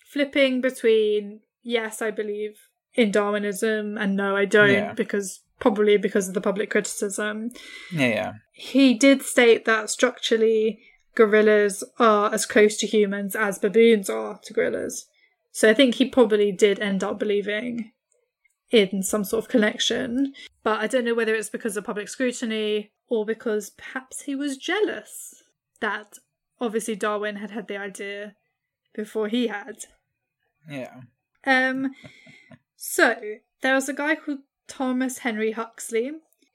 flipping 0.06 0.62
between 0.62 1.42
yes, 1.64 2.02
I 2.02 2.12
believe 2.12 2.60
in 2.94 3.12
Darwinism 3.12 3.98
and 3.98 4.16
no, 4.16 4.36
I 4.36 4.46
don't 4.46 4.70
Yeah. 4.72 4.94
because 4.94 5.42
probably 5.62 5.96
because 5.96 6.28
of 6.28 6.34
the 6.34 6.42
public 6.42 6.70
criticism. 6.70 7.52
Yeah, 7.94 8.08
yeah. 8.08 8.34
He 8.52 8.94
did 8.94 9.22
state 9.22 9.64
that 9.66 9.90
structurally 9.90 10.80
gorillas 11.16 11.84
are 12.00 12.34
as 12.34 12.46
close 12.46 12.78
to 12.78 12.88
humans 12.88 13.36
as 13.36 13.60
baboons 13.60 14.10
are 14.10 14.40
to 14.44 14.54
gorillas. 14.54 15.08
So 15.52 15.70
I 15.70 15.74
think 15.74 15.96
he 15.96 16.10
probably 16.10 16.52
did 16.52 16.80
end 16.80 17.04
up 17.04 17.20
believing 17.20 17.92
in 18.72 19.04
some 19.04 19.24
sort 19.24 19.46
of 19.46 19.50
connection. 19.50 20.34
But 20.64 20.80
I 20.80 20.88
don't 20.88 21.06
know 21.06 21.16
whether 21.16 21.36
it's 21.36 21.50
because 21.50 21.78
of 21.78 21.84
public 21.84 22.10
scrutiny 22.10 22.92
or 23.08 23.26
because 23.26 23.70
perhaps 23.70 24.24
he 24.24 24.36
was 24.36 24.58
jealous 24.58 25.44
that 25.80 26.18
obviously 26.60 26.96
Darwin 26.96 27.36
had 27.36 27.52
had 27.52 27.68
the 27.68 27.78
idea 27.78 28.36
before 28.94 29.28
he 29.28 29.48
had. 29.48 29.78
Yeah. 30.70 31.02
Um, 31.46 31.92
so 32.78 33.16
there 33.62 33.76
was 33.76 33.90
a 33.90 33.94
guy 33.94 34.16
called 34.16 34.40
Thomas 34.72 35.20
Henry 35.20 35.52
Huxley 35.52 36.12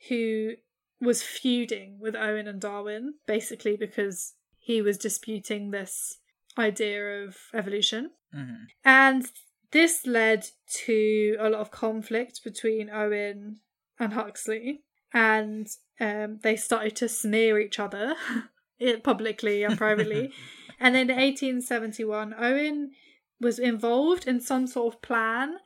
who 0.09 0.53
was 1.01 1.23
feuding 1.23 1.99
with 2.01 2.17
Owen 2.17 2.49
and 2.49 2.61
Darwin, 2.61 3.15
basically 3.27 3.77
because 3.77 4.35
he 4.59 4.81
was 4.81 4.99
disputing 4.99 5.71
this 5.71 6.19
idea 6.59 7.25
of 7.25 7.37
evolution. 7.55 8.11
hmm 8.33 8.65
And 8.85 9.27
this 9.73 10.07
led 10.07 10.47
to 10.85 11.37
a 11.39 11.51
lot 11.51 11.61
of 11.61 11.71
conflict 11.71 12.41
between 12.43 12.91
Owen 12.91 13.61
and 13.99 14.13
Huxley, 14.13 14.85
and 15.13 15.67
um, 16.01 16.39
they 16.43 16.57
started 16.57 16.97
to 16.97 17.09
smear 17.09 17.59
each 17.59 17.79
other 17.79 18.15
publicly 19.03 19.65
and 19.65 19.77
privately. 19.77 20.33
and 20.81 20.95
then 20.95 21.11
in 21.11 21.17
1871, 21.17 22.35
Owen 22.39 22.93
was 23.41 23.59
involved 23.59 24.27
in 24.27 24.41
some 24.41 24.67
sort 24.67 24.95
of 24.95 25.03
plan 25.03 25.57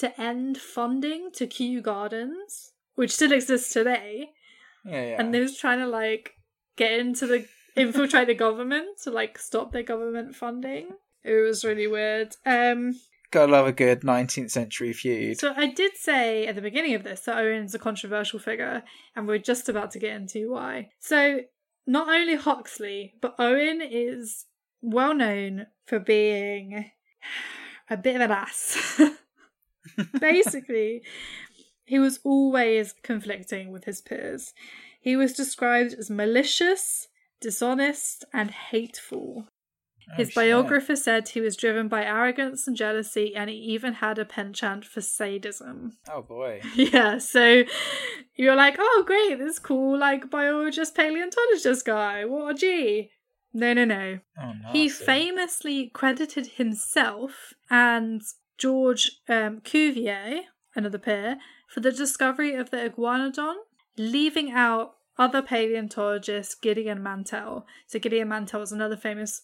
to 0.00 0.20
end 0.20 0.58
funding 0.58 1.30
to 1.34 1.46
Kew 1.46 1.80
Gardens, 1.80 2.72
which 2.94 3.12
still 3.14 3.32
exists 3.32 3.72
today, 3.72 4.30
Yeah, 4.84 5.02
yeah. 5.04 5.16
and 5.18 5.32
they 5.32 5.40
was 5.40 5.56
trying 5.56 5.78
to 5.78 5.86
like 5.86 6.34
get 6.76 6.92
into 6.98 7.26
the 7.26 7.46
infiltrate 7.76 8.26
the 8.26 8.34
government 8.34 8.98
to 9.04 9.10
like 9.10 9.38
stop 9.38 9.72
their 9.72 9.82
government 9.82 10.34
funding. 10.34 10.88
It 11.22 11.34
was 11.46 11.64
really 11.64 11.86
weird. 11.86 12.34
Um, 12.44 12.98
Gotta 13.30 13.52
love 13.52 13.66
a 13.68 13.72
good 13.72 14.00
19th 14.00 14.50
century 14.50 14.92
feud. 14.92 15.38
so 15.38 15.54
I 15.56 15.66
did 15.66 15.96
say 15.96 16.46
at 16.48 16.56
the 16.56 16.60
beginning 16.62 16.94
of 16.94 17.04
this 17.04 17.20
that 17.22 17.38
Owen's 17.38 17.74
a 17.74 17.78
controversial 17.78 18.40
figure, 18.40 18.82
and 19.14 19.28
we're 19.28 19.38
just 19.38 19.68
about 19.68 19.92
to 19.92 19.98
get 20.00 20.16
into 20.16 20.50
why. 20.50 20.90
So 20.98 21.42
not 21.86 22.08
only 22.08 22.34
Huxley, 22.36 23.14
but 23.20 23.36
Owen 23.38 23.80
is 23.82 24.46
well 24.82 25.14
known 25.14 25.66
for 25.86 25.98
being 26.00 26.90
a 27.90 27.96
bit 27.96 28.16
of 28.16 28.22
an 28.22 28.30
ass. 28.32 29.00
Basically, 30.20 31.02
he 31.84 31.98
was 31.98 32.20
always 32.24 32.94
conflicting 33.02 33.70
with 33.72 33.84
his 33.84 34.00
peers. 34.00 34.52
He 35.00 35.16
was 35.16 35.32
described 35.32 35.94
as 35.94 36.10
malicious, 36.10 37.08
dishonest, 37.40 38.24
and 38.32 38.50
hateful. 38.50 39.46
Oh, 40.12 40.14
His 40.16 40.28
shit. 40.28 40.34
biographer 40.34 40.96
said 40.96 41.28
he 41.28 41.40
was 41.40 41.56
driven 41.56 41.86
by 41.88 42.04
arrogance 42.04 42.66
and 42.66 42.76
jealousy, 42.76 43.34
and 43.34 43.48
he 43.48 43.56
even 43.56 43.94
had 43.94 44.18
a 44.18 44.24
penchant 44.24 44.84
for 44.84 45.00
sadism. 45.00 45.92
Oh 46.12 46.22
boy. 46.22 46.60
Yeah, 46.74 47.18
so 47.18 47.62
you're 48.36 48.56
like, 48.56 48.76
oh, 48.78 49.04
great, 49.06 49.38
this 49.38 49.58
cool, 49.58 49.98
like, 49.98 50.28
biologist, 50.30 50.94
paleontologist 50.96 51.86
guy. 51.86 52.24
What 52.24 52.50
a 52.50 52.54
G. 52.58 53.10
No, 53.52 53.72
no, 53.72 53.84
no. 53.84 54.18
Oh, 54.40 54.52
He 54.72 54.88
famously 54.88 55.90
credited 55.92 56.46
himself 56.56 57.54
and 57.68 58.22
George 58.60 59.10
um, 59.28 59.60
Cuvier, 59.62 60.42
another 60.76 60.98
peer, 60.98 61.38
for 61.68 61.80
the 61.80 61.90
discovery 61.92 62.54
of 62.54 62.70
the 62.70 62.76
iguanodon, 62.90 63.54
leaving 63.96 64.52
out 64.52 64.92
other 65.18 65.42
paleontologists, 65.42 66.54
Gideon 66.54 67.02
Mantell. 67.02 67.66
So 67.86 67.98
Gideon 67.98 68.28
Mantell 68.28 68.60
was 68.60 68.72
another 68.72 68.96
famous 68.96 69.42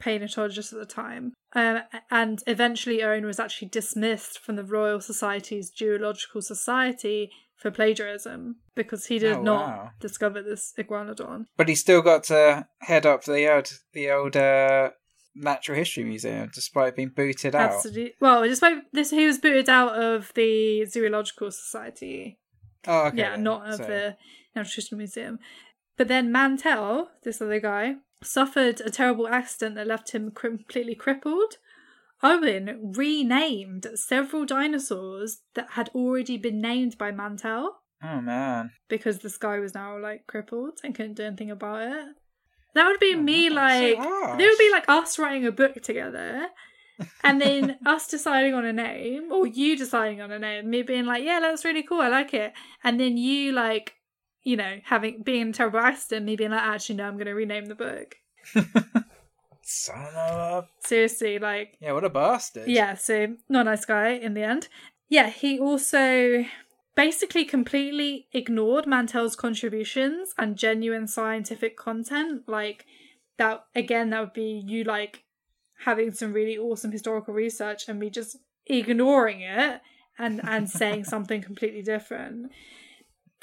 paleontologist 0.00 0.72
at 0.72 0.78
the 0.78 0.86
time. 0.86 1.32
Um, 1.54 1.80
and 2.10 2.42
eventually 2.46 3.02
Owen 3.02 3.26
was 3.26 3.40
actually 3.40 3.68
dismissed 3.68 4.38
from 4.38 4.56
the 4.56 4.64
Royal 4.64 5.00
Society's 5.00 5.70
Geological 5.70 6.42
Society 6.42 7.30
for 7.56 7.70
plagiarism 7.72 8.56
because 8.76 9.06
he 9.06 9.18
did 9.18 9.38
Oh, 9.38 9.42
not 9.42 9.66
wow. 9.66 9.90
discover 9.98 10.42
this 10.42 10.72
iguanodon. 10.78 11.46
But 11.56 11.68
he 11.68 11.74
still 11.74 12.02
got 12.02 12.22
to 12.24 12.68
head 12.80 13.04
up 13.06 13.24
the 13.24 13.52
old, 13.52 13.72
the 13.92 14.10
old 14.10 14.36
uh, 14.36 14.90
Natural 15.38 15.76
History 15.78 16.04
Museum, 16.04 16.50
despite 16.52 16.96
being 16.96 17.08
booted 17.10 17.54
out. 17.54 17.70
Absolutely. 17.72 18.14
Well, 18.20 18.42
despite 18.42 18.78
this, 18.92 19.10
he 19.10 19.26
was 19.26 19.38
booted 19.38 19.68
out 19.68 19.96
of 19.96 20.32
the 20.34 20.84
Zoological 20.84 21.50
Society. 21.50 22.38
Oh, 22.86 23.06
okay. 23.06 23.18
yeah, 23.18 23.36
not 23.36 23.68
of 23.68 23.76
So- 23.76 23.84
the 23.84 24.16
Natural 24.54 24.74
History 24.74 24.98
Museum. 24.98 25.38
But 25.96 26.08
then 26.08 26.30
Mantell, 26.30 27.10
this 27.24 27.40
other 27.42 27.60
guy, 27.60 27.96
suffered 28.22 28.80
a 28.80 28.90
terrible 28.90 29.28
accident 29.28 29.74
that 29.76 29.86
left 29.86 30.12
him 30.12 30.30
completely 30.30 30.94
crippled. 30.94 31.54
Owen 32.22 32.92
renamed 32.96 33.86
several 33.94 34.44
dinosaurs 34.44 35.42
that 35.54 35.70
had 35.72 35.88
already 35.94 36.36
been 36.36 36.60
named 36.60 36.98
by 36.98 37.10
Mantell 37.12 37.80
Oh 38.02 38.20
man. 38.20 38.70
because 38.88 39.20
this 39.20 39.38
guy 39.38 39.58
was 39.60 39.74
now 39.74 39.96
like 39.98 40.26
crippled 40.26 40.78
and 40.82 40.94
couldn't 40.94 41.14
do 41.14 41.24
anything 41.24 41.50
about 41.50 41.82
it. 41.82 42.06
That 42.74 42.86
would 42.86 43.00
be 43.00 43.14
Oh, 43.16 43.20
me 43.22 43.48
that's 43.48 43.54
so 43.78 43.86
like 43.86 43.98
harsh. 43.98 44.38
would 44.40 44.58
be 44.58 44.70
like 44.72 44.84
us 44.88 45.18
writing 45.18 45.46
a 45.46 45.52
book 45.52 45.74
together 45.82 46.48
and 47.24 47.40
then 47.40 47.78
us 47.86 48.06
deciding 48.08 48.54
on 48.54 48.64
a 48.64 48.72
name 48.72 49.32
or 49.32 49.46
you 49.46 49.76
deciding 49.76 50.20
on 50.20 50.30
a 50.30 50.38
name, 50.38 50.68
me 50.70 50.82
being 50.82 51.06
like, 51.06 51.24
Yeah, 51.24 51.40
that's 51.40 51.64
really 51.64 51.82
cool, 51.82 52.00
I 52.00 52.08
like 52.08 52.34
it. 52.34 52.52
And 52.84 52.98
then 53.00 53.16
you 53.16 53.52
like, 53.52 53.94
you 54.42 54.56
know, 54.56 54.78
having 54.84 55.22
being 55.22 55.40
in 55.42 55.48
a 55.50 55.52
terrible 55.52 55.80
accident, 55.80 56.24
me 56.26 56.36
being 56.36 56.50
like, 56.50 56.62
actually 56.62 56.96
no, 56.96 57.04
I'm 57.08 57.18
gonna 57.18 57.34
rename 57.34 57.66
the 57.66 57.74
book. 57.74 58.16
Son 59.62 60.06
of 60.16 60.64
a... 60.64 60.86
Seriously, 60.86 61.38
like 61.38 61.76
Yeah, 61.80 61.92
what 61.92 62.04
a 62.04 62.10
bastard. 62.10 62.68
yeah, 62.68 62.94
so 62.94 63.34
not 63.48 63.62
a 63.66 63.70
nice 63.70 63.84
guy 63.84 64.10
in 64.10 64.34
the 64.34 64.42
end. 64.42 64.68
Yeah, 65.10 65.28
he 65.30 65.58
also 65.58 66.44
basically 66.98 67.44
completely 67.44 68.26
ignored 68.32 68.84
Mantell's 68.84 69.36
contributions 69.36 70.34
and 70.36 70.56
genuine 70.56 71.06
scientific 71.06 71.76
content. 71.76 72.42
Like 72.48 72.86
that 73.36 73.66
again, 73.72 74.10
that 74.10 74.18
would 74.18 74.32
be 74.32 74.64
you 74.66 74.82
like 74.82 75.22
having 75.84 76.12
some 76.12 76.32
really 76.32 76.58
awesome 76.58 76.90
historical 76.90 77.32
research 77.32 77.88
and 77.88 78.00
me 78.00 78.10
just 78.10 78.38
ignoring 78.66 79.42
it 79.42 79.80
and 80.18 80.40
and 80.42 80.68
saying 80.80 81.04
something 81.04 81.40
completely 81.40 81.82
different. 81.82 82.50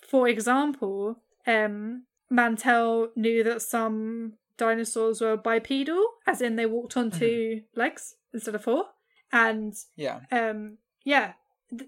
For 0.05 0.27
example, 0.27 1.21
um, 1.47 2.03
Mantell 2.29 3.11
knew 3.15 3.41
that 3.45 3.61
some 3.61 4.33
dinosaurs 4.57 5.21
were 5.21 5.37
bipedal, 5.37 6.05
as 6.27 6.41
in 6.41 6.57
they 6.57 6.65
walked 6.65 6.97
on 6.97 7.09
two 7.09 7.61
legs 7.73 8.15
instead 8.33 8.55
of 8.55 8.65
four, 8.65 8.87
and 9.31 9.73
Yeah. 9.95 10.19
um 10.29 10.77
yeah 11.05 11.35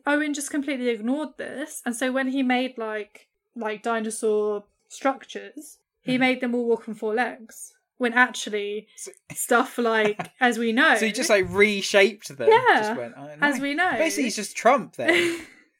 owen 0.06 0.34
just 0.34 0.50
completely 0.52 0.90
ignored 0.90 1.30
this 1.38 1.82
and 1.86 1.96
so 1.96 2.12
when 2.12 2.28
he 2.30 2.44
made 2.44 2.78
like 2.78 3.28
like 3.56 3.82
dinosaur 3.84 4.64
structures 4.90 5.78
he 6.02 6.16
Mhm. 6.16 6.20
made 6.20 6.42
them 6.42 6.56
all 6.56 6.66
walk 6.66 6.88
on 6.88 6.94
four 6.96 7.14
legs 7.14 7.74
when 7.98 8.14
actually 8.14 8.88
So- 8.96 9.12
stuff 9.34 9.78
like 9.78 10.32
as 10.40 10.58
we 10.60 10.72
know 10.72 10.96
So 10.96 11.06
he 11.06 11.12
just 11.12 11.30
like 11.30 11.46
reshaped 11.50 12.36
them. 12.38 12.50
Yeah, 12.50 12.80
Just 12.82 12.98
went, 12.98 13.14
oh, 13.18 13.30
as 13.42 13.60
we 13.60 13.74
know 13.74 13.92
Basically, 13.98 14.26
he's 14.26 14.36
just 14.36 14.56
Trump 14.56 14.96
then. 14.96 15.40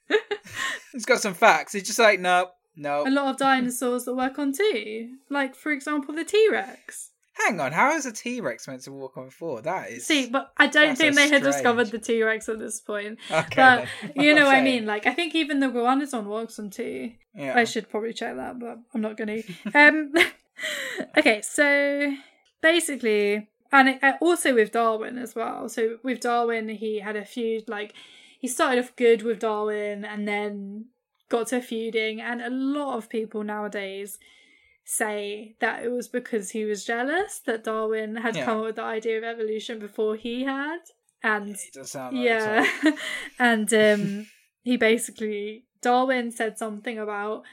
he's 0.94 1.06
got 1.06 1.20
some 1.22 1.34
facts. 1.34 1.74
He's 1.74 1.84
just 1.84 2.00
like, 2.00 2.20
no, 2.20 2.52
no. 2.76 3.06
a 3.08 3.10
lot 3.10 3.28
of 3.30 3.38
dinosaurs 3.38 4.06
that 4.06 4.16
work 4.16 4.38
on 4.40 4.52
two 4.54 5.16
like 5.30 5.56
for 5.56 5.72
example 5.72 6.14
the 6.16 6.24
t-rex 6.24 7.12
Hang 7.46 7.60
on, 7.60 7.72
how 7.72 7.96
is 7.96 8.06
a 8.06 8.12
T 8.12 8.42
Rex 8.42 8.68
meant 8.68 8.82
to 8.84 8.92
walk 8.92 9.18
on 9.18 9.30
four? 9.30 9.62
That 9.62 9.90
is. 9.90 10.06
see 10.06 10.28
but 10.30 10.52
i 10.58 10.68
don't 10.68 10.98
think 10.98 11.14
so 11.14 11.20
they 11.20 11.30
had 11.30 11.42
strange. 11.42 11.56
discovered 11.56 11.92
the 11.92 12.00
t-rex 12.00 12.50
at 12.50 12.60
this 12.60 12.80
point 12.80 13.18
okay. 13.32 13.56
but 13.56 13.88
you 14.16 14.34
know 14.34 14.46
what 14.46 14.56
i 14.56 14.62
mean 14.62 14.86
like 14.86 15.06
i 15.06 15.14
think 15.14 15.36
even 15.36 15.60
the 15.60 15.68
iguanodon 15.68 16.26
walks 16.26 16.60
on 16.60 16.70
two 16.70 17.12
Yeah. 17.38 17.54
I 17.56 17.66
should 17.66 17.90
probably 17.90 18.14
check 18.14 18.36
that, 18.36 18.60
but 18.60 18.80
I'm 18.94 19.02
not 19.02 19.16
going 19.16 19.44
to. 19.44 19.54
Um, 19.76 20.12
okay, 21.18 21.42
so 21.44 22.14
basically, 22.62 23.48
and 23.72 23.90
it, 23.90 24.04
uh, 24.04 24.14
also 24.20 24.56
with 24.56 24.72
Darwin 24.72 25.20
as 25.20 25.36
well. 25.36 25.70
So 25.70 26.00
with 26.02 26.20
Darwin, 26.20 26.68
he 26.70 27.00
had 27.00 27.16
a 27.16 27.24
feud. 27.24 27.70
Like 27.70 27.94
he 28.40 28.48
started 28.48 28.84
off 28.84 28.96
good 28.96 29.22
with 29.22 29.40
Darwin, 29.40 30.04
and 30.04 30.28
then 30.28 30.86
got 31.30 31.48
to 31.48 31.62
feuding. 31.62 32.20
And 32.20 32.42
a 32.42 32.50
lot 32.50 32.98
of 32.98 33.08
people 33.08 33.44
nowadays 33.44 34.18
say 34.90 35.54
that 35.60 35.84
it 35.84 35.92
was 35.92 36.08
because 36.08 36.52
he 36.52 36.64
was 36.64 36.86
jealous 36.86 37.40
that 37.46 37.62
Darwin 37.66 38.16
had 38.16 38.38
Yeah. 38.38 38.46
come 38.46 38.60
up 38.60 38.64
with 38.68 38.76
the 38.78 38.84
idea 38.84 39.18
of 39.18 39.24
evolution 39.26 39.80
before 39.80 40.16
he 40.16 40.46
had, 40.46 40.80
and 41.22 41.58
sound 41.58 42.16
like 42.16 42.26
yeah. 42.26 42.66
and 43.40 43.74
um 43.74 44.28
he 44.64 44.78
basically 44.78 45.66
darwin 45.82 46.32
said 46.32 46.58
something 46.58 46.98
about 46.98 47.44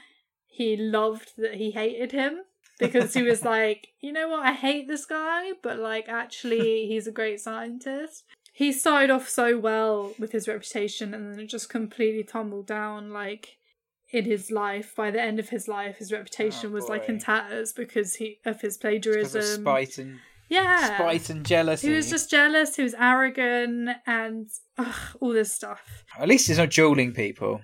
he 0.47 0.75
loved 0.77 1.31
that 1.37 1.55
he 1.55 1.71
hated 1.71 2.11
him 2.11 2.39
because 2.79 3.13
he 3.13 3.21
was 3.21 3.43
like 3.43 3.89
you 3.99 4.11
know 4.13 4.29
what? 4.29 4.45
I 4.45 4.53
hate 4.53 4.87
this 4.87 5.05
guy 5.05 5.51
but 5.61 5.77
like 5.77 6.07
actually 6.07 6.87
he's 6.87 7.05
a 7.07 7.11
great 7.11 7.41
scientist. 7.41 8.23
He 8.53 8.71
started 8.71 9.09
off 9.09 9.27
so 9.27 9.57
well 9.59 10.13
with 10.17 10.31
his 10.31 10.47
reputation 10.47 11.13
and 11.13 11.29
then 11.33 11.39
it 11.41 11.47
just 11.47 11.69
completely 11.69 12.23
tumbled 12.23 12.67
down 12.67 13.11
like 13.11 13.57
in 14.15 14.25
his 14.25 14.49
life 14.51 14.89
by 14.95 15.09
the 15.11 15.21
end 15.21 15.37
of 15.39 15.49
his 15.49 15.67
life 15.67 15.95
his 15.97 16.11
reputation 16.11 16.69
Oh, 16.71 16.73
was 16.73 16.87
like 16.93 17.07
in 17.09 17.17
tatters 17.19 17.73
because 17.73 18.15
he 18.15 18.27
of 18.45 18.61
his 18.61 18.77
plagiarism 18.77 19.41
of 19.41 19.45
spite 19.61 19.97
and 19.97 20.19
yeah 20.49 20.95
spite 20.95 21.29
and 21.29 21.45
jealousy. 21.45 21.87
he 21.89 21.93
was 21.95 22.09
just 22.09 22.29
jealous 22.29 22.75
he 22.75 22.83
was 22.83 22.95
arrogant 23.11 23.89
and 24.05 24.47
ugh, 24.77 24.95
all 25.19 25.33
this 25.33 25.51
stuff 25.59 25.81
At 26.19 26.27
least 26.27 26.47
he's 26.47 26.57
not 26.59 26.69
dueling 26.71 27.11
people. 27.13 27.61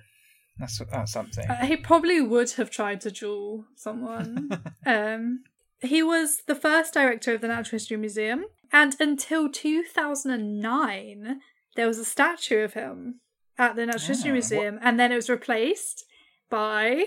That's 0.58 0.78
that's 0.92 1.12
something. 1.12 1.48
Uh, 1.48 1.64
he 1.64 1.76
probably 1.76 2.20
would 2.20 2.50
have 2.58 2.70
tried 2.70 3.00
to 3.04 3.10
duel 3.10 3.64
someone. 3.74 4.50
um, 4.86 5.42
he 5.80 6.02
was 6.02 6.42
the 6.46 6.54
first 6.54 6.92
director 6.94 7.32
of 7.34 7.40
the 7.40 7.48
Natural 7.48 7.76
History 7.78 7.96
Museum, 7.96 8.44
and 8.70 8.94
until 9.00 9.48
2009, 9.50 11.40
there 11.76 11.86
was 11.86 11.98
a 11.98 12.04
statue 12.04 12.60
of 12.62 12.74
him 12.74 13.20
at 13.58 13.76
the 13.76 13.86
Natural 13.86 14.08
History 14.08 14.30
Ah, 14.30 14.34
Museum, 14.34 14.78
and 14.82 15.00
then 15.00 15.10
it 15.12 15.16
was 15.16 15.30
replaced 15.30 16.04
by 16.52 17.06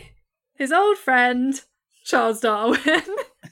his 0.56 0.72
old 0.72 0.98
friend 0.98 1.62
Charles 2.04 2.42
Darwin. 2.42 2.80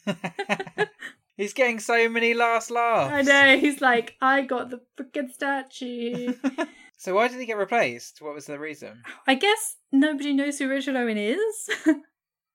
he's 1.38 1.54
getting 1.54 1.80
so 1.80 2.10
many 2.10 2.34
last 2.34 2.72
laughs. 2.72 3.14
I 3.14 3.22
know 3.22 3.58
he's 3.60 3.80
like, 3.80 4.16
I 4.20 4.42
got 4.42 4.72
the 4.72 4.82
freaking 4.98 5.32
statue. 5.32 6.34
So 6.96 7.16
why 7.16 7.28
did 7.28 7.38
he 7.38 7.46
get 7.46 7.58
replaced? 7.58 8.22
What 8.22 8.34
was 8.34 8.46
the 8.46 8.58
reason? 8.58 9.02
I 9.28 9.36
guess 9.36 9.76
nobody 9.92 10.32
knows 10.32 10.58
who 10.58 10.70
Richard 10.70 10.96
Owen 10.96 11.18
is, 11.18 11.70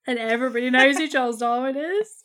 and 0.07 0.19
everybody 0.19 0.71
knows 0.71 0.97
who 0.97 1.07
Charles 1.07 1.41
Darwin 1.41 1.77
is. 1.77 2.25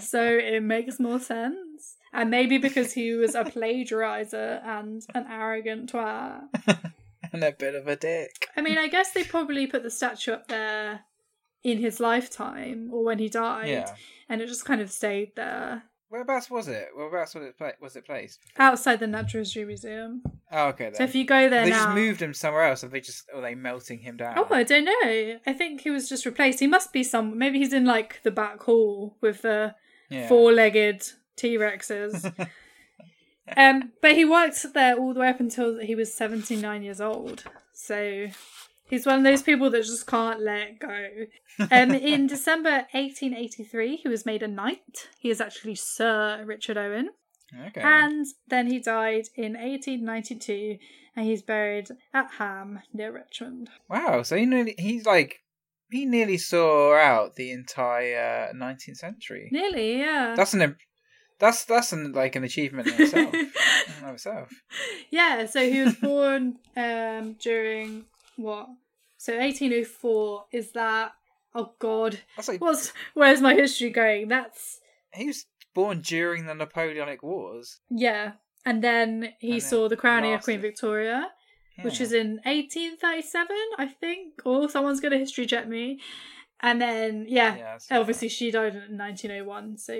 So 0.00 0.22
it 0.22 0.62
makes 0.62 0.98
more 0.98 1.20
sense. 1.20 1.96
And 2.10 2.30
maybe 2.30 2.56
because 2.56 2.94
he 2.94 3.12
was 3.12 3.34
a 3.34 3.44
plagiarizer 3.44 4.64
and 4.64 5.02
an 5.14 5.26
arrogant 5.30 5.92
twat. 5.92 6.44
and 7.42 7.44
a 7.44 7.52
bit 7.52 7.74
of 7.74 7.88
a 7.88 7.96
dick. 7.96 8.48
I 8.56 8.60
mean, 8.60 8.78
I 8.78 8.88
guess 8.88 9.12
they 9.12 9.24
probably 9.24 9.66
put 9.66 9.82
the 9.82 9.90
statue 9.90 10.32
up 10.32 10.48
there 10.48 11.00
in 11.62 11.78
his 11.78 12.00
lifetime 12.00 12.90
or 12.92 13.04
when 13.04 13.18
he 13.18 13.28
died, 13.28 13.68
Yeah. 13.68 13.94
and 14.28 14.40
it 14.40 14.48
just 14.48 14.64
kind 14.64 14.80
of 14.80 14.90
stayed 14.90 15.32
there 15.36 15.84
Whereabouts 16.12 16.50
was 16.50 16.68
it? 16.68 16.90
Whereabouts 16.94 17.34
was 17.34 17.44
it? 17.44 17.56
Pla- 17.56 17.70
was 17.80 17.96
it 17.96 18.04
placed? 18.04 18.38
outside 18.58 19.00
the 19.00 19.06
Natural 19.06 19.40
History 19.40 19.64
Museum. 19.64 20.22
Oh, 20.52 20.66
okay 20.66 20.84
then. 20.84 20.96
So 20.96 21.04
if 21.04 21.14
you 21.14 21.24
go 21.24 21.48
there 21.48 21.64
they 21.64 21.70
now, 21.70 21.86
just 21.86 21.94
moved 21.94 22.20
him 22.20 22.34
somewhere 22.34 22.64
else. 22.64 22.84
Are 22.84 22.88
they 22.88 23.00
just? 23.00 23.30
Are 23.34 23.40
they 23.40 23.54
melting 23.54 24.00
him 24.00 24.18
down? 24.18 24.34
Oh, 24.36 24.46
I 24.50 24.62
don't 24.62 24.84
know. 24.84 25.38
I 25.46 25.54
think 25.54 25.80
he 25.80 25.88
was 25.88 26.10
just 26.10 26.26
replaced. 26.26 26.60
He 26.60 26.66
must 26.66 26.92
be 26.92 27.02
some. 27.02 27.38
Maybe 27.38 27.60
he's 27.60 27.72
in 27.72 27.86
like 27.86 28.20
the 28.24 28.30
back 28.30 28.62
hall 28.62 29.16
with 29.22 29.40
the 29.40 29.74
yeah. 30.10 30.28
four-legged 30.28 31.02
T 31.36 31.56
Rexes. 31.56 32.30
um, 33.56 33.92
but 34.00 34.12
he 34.12 34.24
worked 34.24 34.72
there 34.74 34.96
all 34.96 35.14
the 35.14 35.20
way 35.20 35.28
up 35.28 35.40
until 35.40 35.78
he 35.78 35.94
was 35.94 36.14
seventy-nine 36.14 36.82
years 36.82 37.00
old. 37.00 37.44
So 37.72 38.28
he's 38.84 39.06
one 39.06 39.18
of 39.18 39.24
those 39.24 39.42
people 39.42 39.70
that 39.70 39.84
just 39.84 40.06
can't 40.06 40.40
let 40.40 40.78
go. 40.78 41.08
Um, 41.58 41.90
in 41.92 42.26
December 42.26 42.86
1883, 42.92 43.96
he 43.96 44.08
was 44.08 44.26
made 44.26 44.42
a 44.42 44.48
knight. 44.48 45.08
He 45.18 45.30
is 45.30 45.40
actually 45.40 45.74
Sir 45.74 46.42
Richard 46.44 46.78
Owen. 46.78 47.10
Okay. 47.66 47.80
And 47.82 48.26
then 48.48 48.70
he 48.70 48.78
died 48.78 49.28
in 49.36 49.54
1892, 49.54 50.78
and 51.16 51.26
he's 51.26 51.42
buried 51.42 51.88
at 52.14 52.30
Ham 52.38 52.80
near 52.94 53.12
Richmond. 53.12 53.68
Wow. 53.88 54.22
So 54.22 54.36
he 54.36 54.46
nearly, 54.46 54.74
he's 54.78 55.04
like 55.04 55.40
he 55.90 56.06
nearly 56.06 56.38
saw 56.38 56.96
out 56.96 57.36
the 57.36 57.50
entire 57.50 58.52
nineteenth 58.54 58.98
century. 58.98 59.48
Nearly, 59.52 59.98
yeah. 59.98 60.34
That's 60.36 60.54
an. 60.54 60.76
That's 61.42 61.64
that's 61.64 61.92
an, 61.92 62.12
like 62.12 62.36
an 62.36 62.44
achievement 62.44 62.86
in 62.88 63.02
itself. 63.02 63.34
in 63.34 64.08
itself. 64.08 64.48
yeah, 65.10 65.44
so 65.46 65.60
he 65.68 65.80
was 65.80 65.94
born 65.96 66.56
um 66.76 67.34
during 67.40 68.04
what? 68.36 68.68
So 69.18 69.36
1804 69.36 70.44
is 70.52 70.72
that 70.72 71.12
oh 71.54 71.72
god. 71.78 72.20
That's 72.36 72.48
like 72.48 72.60
What's 72.60 72.92
where's 73.14 73.40
my 73.40 73.54
history 73.54 73.90
going? 73.90 74.28
That's 74.28 74.80
he 75.12 75.26
was 75.26 75.46
born 75.74 76.00
during 76.00 76.46
the 76.46 76.54
Napoleonic 76.54 77.22
Wars. 77.22 77.80
yeah. 77.90 78.32
And 78.64 78.78
then 78.84 79.32
he 79.40 79.54
And 79.54 79.62
saw 79.62 79.88
the 79.88 79.96
crowning 79.96 80.34
of. 80.34 80.42
Queen 80.44 80.60
Victoria, 80.60 81.28
which 81.82 81.98
Yeah. 81.98 82.06
is 82.06 82.12
in 82.12 82.28
1837, 82.44 83.56
I 83.78 83.86
think. 83.86 84.34
Or 84.44 84.68
someone's 84.68 85.00
going 85.00 85.10
to 85.10 85.18
history 85.18 85.46
check 85.46 85.66
me. 85.66 85.98
And 86.60 86.80
then 86.80 87.26
yeah, 87.28 87.56
Yeah, 87.56 87.78
obviously 87.98 88.28
she 88.28 88.52
died 88.52 88.74
in 88.76 88.96
1901, 88.96 89.78
so 89.78 89.94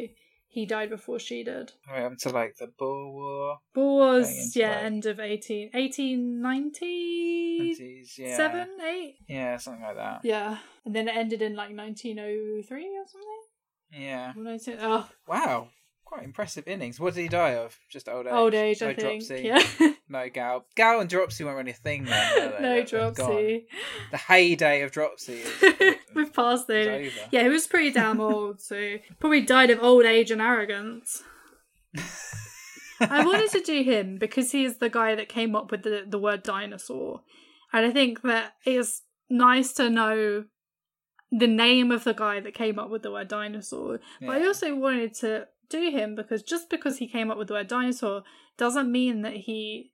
he 0.52 0.66
died 0.66 0.90
before 0.90 1.18
she 1.18 1.42
did. 1.42 1.72
Right 1.90 2.04
up 2.04 2.18
to 2.18 2.28
like 2.28 2.56
the 2.58 2.68
Boer 2.78 3.10
War. 3.10 3.58
Boer 3.74 4.18
into, 4.18 4.50
yeah, 4.54 4.74
like- 4.76 4.84
end 4.84 5.06
of 5.06 5.18
18 5.18 5.70
1890 5.72 7.74
90s, 7.74 8.18
yeah. 8.18 8.36
seven, 8.36 8.68
eight. 8.86 9.16
Yeah, 9.28 9.56
something 9.56 9.82
like 9.82 9.96
that. 9.96 10.20
Yeah, 10.24 10.58
and 10.84 10.94
then 10.94 11.08
it 11.08 11.16
ended 11.16 11.42
in 11.42 11.54
like 11.56 11.74
1903 11.74 12.84
or 12.84 13.04
something. 13.06 13.28
Yeah. 13.92 14.32
Or 14.36 14.42
19 14.42 14.76
Oh, 14.80 15.08
Wow. 15.26 15.68
Quite 16.12 16.24
impressive 16.24 16.68
innings. 16.68 17.00
What 17.00 17.14
did 17.14 17.22
he 17.22 17.28
die 17.28 17.54
of? 17.54 17.78
Just 17.88 18.06
old 18.06 18.26
age. 18.26 18.32
old 18.34 18.52
age, 18.52 18.82
no 18.82 18.88
I 18.88 18.94
think. 18.94 19.26
dropsy. 19.26 19.44
Yeah, 19.46 19.92
No 20.10 20.28
gout. 20.28 20.66
Gout 20.76 21.00
and 21.00 21.08
dropsy 21.08 21.42
weren't 21.42 21.56
really 21.56 21.70
a 21.70 21.74
thing 21.74 22.04
then. 22.04 22.52
they? 22.52 22.58
no 22.60 22.84
gone. 22.84 23.14
dropsy. 23.14 23.66
The 24.10 24.18
heyday 24.18 24.82
of 24.82 24.92
dropsy 24.92 25.40
is, 25.40 25.94
We've 26.14 26.30
passed 26.30 26.68
is 26.68 26.86
it. 26.86 27.12
Yeah, 27.30 27.44
he 27.44 27.48
was 27.48 27.66
pretty 27.66 27.92
damn 27.92 28.20
old, 28.20 28.60
so 28.60 28.96
probably 29.20 29.40
died 29.40 29.70
of 29.70 29.82
old 29.82 30.04
age 30.04 30.30
and 30.30 30.42
arrogance. 30.42 31.22
I 33.00 33.24
wanted 33.24 33.50
to 33.52 33.60
do 33.62 33.82
him 33.82 34.18
because 34.18 34.52
he 34.52 34.66
is 34.66 34.76
the 34.76 34.90
guy 34.90 35.14
that 35.14 35.30
came 35.30 35.56
up 35.56 35.70
with 35.70 35.82
the, 35.82 36.04
the 36.06 36.18
word 36.18 36.42
dinosaur. 36.42 37.22
And 37.72 37.86
I 37.86 37.90
think 37.90 38.20
that 38.20 38.52
it's 38.66 39.00
nice 39.30 39.72
to 39.74 39.88
know 39.88 40.44
the 41.30 41.46
name 41.46 41.90
of 41.90 42.04
the 42.04 42.12
guy 42.12 42.38
that 42.40 42.52
came 42.52 42.78
up 42.78 42.90
with 42.90 43.00
the 43.00 43.10
word 43.10 43.28
dinosaur. 43.28 43.98
But 44.20 44.42
I 44.42 44.46
also 44.46 44.76
wanted 44.76 45.14
to 45.20 45.48
do 45.72 45.90
him 45.90 46.14
because 46.14 46.42
just 46.42 46.70
because 46.70 46.98
he 46.98 47.08
came 47.08 47.30
up 47.30 47.38
with 47.38 47.48
the 47.48 47.54
word 47.54 47.68
dinosaur 47.68 48.22
doesn't 48.56 48.90
mean 48.92 49.22
that 49.22 49.36
he 49.48 49.92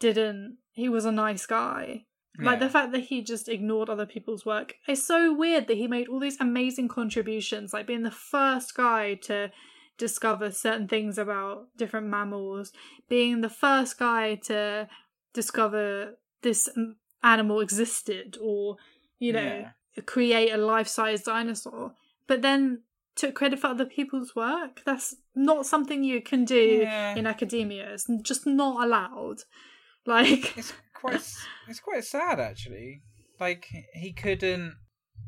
didn't, 0.00 0.58
he 0.72 0.88
was 0.88 1.04
a 1.04 1.12
nice 1.12 1.46
guy. 1.46 2.04
Like 2.38 2.60
the 2.60 2.70
fact 2.70 2.92
that 2.92 3.04
he 3.04 3.22
just 3.22 3.46
ignored 3.48 3.90
other 3.90 4.06
people's 4.06 4.46
work. 4.46 4.74
is 4.88 5.06
so 5.06 5.34
weird 5.34 5.66
that 5.68 5.76
he 5.76 5.86
made 5.86 6.08
all 6.08 6.18
these 6.18 6.40
amazing 6.40 6.88
contributions, 6.88 7.72
like 7.74 7.86
being 7.86 8.04
the 8.04 8.10
first 8.10 8.74
guy 8.74 9.14
to 9.28 9.52
discover 9.98 10.50
certain 10.50 10.88
things 10.88 11.18
about 11.18 11.66
different 11.76 12.06
mammals, 12.06 12.72
being 13.08 13.42
the 13.42 13.50
first 13.50 13.98
guy 13.98 14.36
to 14.36 14.88
discover 15.34 16.18
this 16.40 16.68
animal 17.22 17.60
existed 17.60 18.38
or, 18.40 18.76
you 19.18 19.32
know, 19.34 19.66
Yeah. 19.96 20.02
create 20.06 20.50
a 20.52 20.56
life 20.56 20.88
size 20.88 21.22
dinosaur. 21.24 21.94
But 22.26 22.40
then 22.40 22.82
took 23.16 23.34
credit 23.34 23.58
for 23.60 23.68
other 23.68 23.84
people's 23.84 24.34
work. 24.34 24.80
That's 24.86 25.14
not 25.34 25.66
something 25.66 26.02
you 26.04 26.20
can 26.22 26.44
do 26.44 26.80
Yeah. 26.82 27.14
in 27.16 27.26
academia. 27.26 27.92
It's 27.92 28.06
just 28.22 28.46
not 28.46 28.84
allowed. 28.84 29.38
Like, 30.06 30.56
It's 30.58 30.72
quite 30.94 31.22
it's 31.68 31.80
quite 31.80 32.04
sad 32.04 32.40
actually. 32.40 33.02
Like 33.38 33.66
he 33.94 34.12
couldn't 34.12 34.74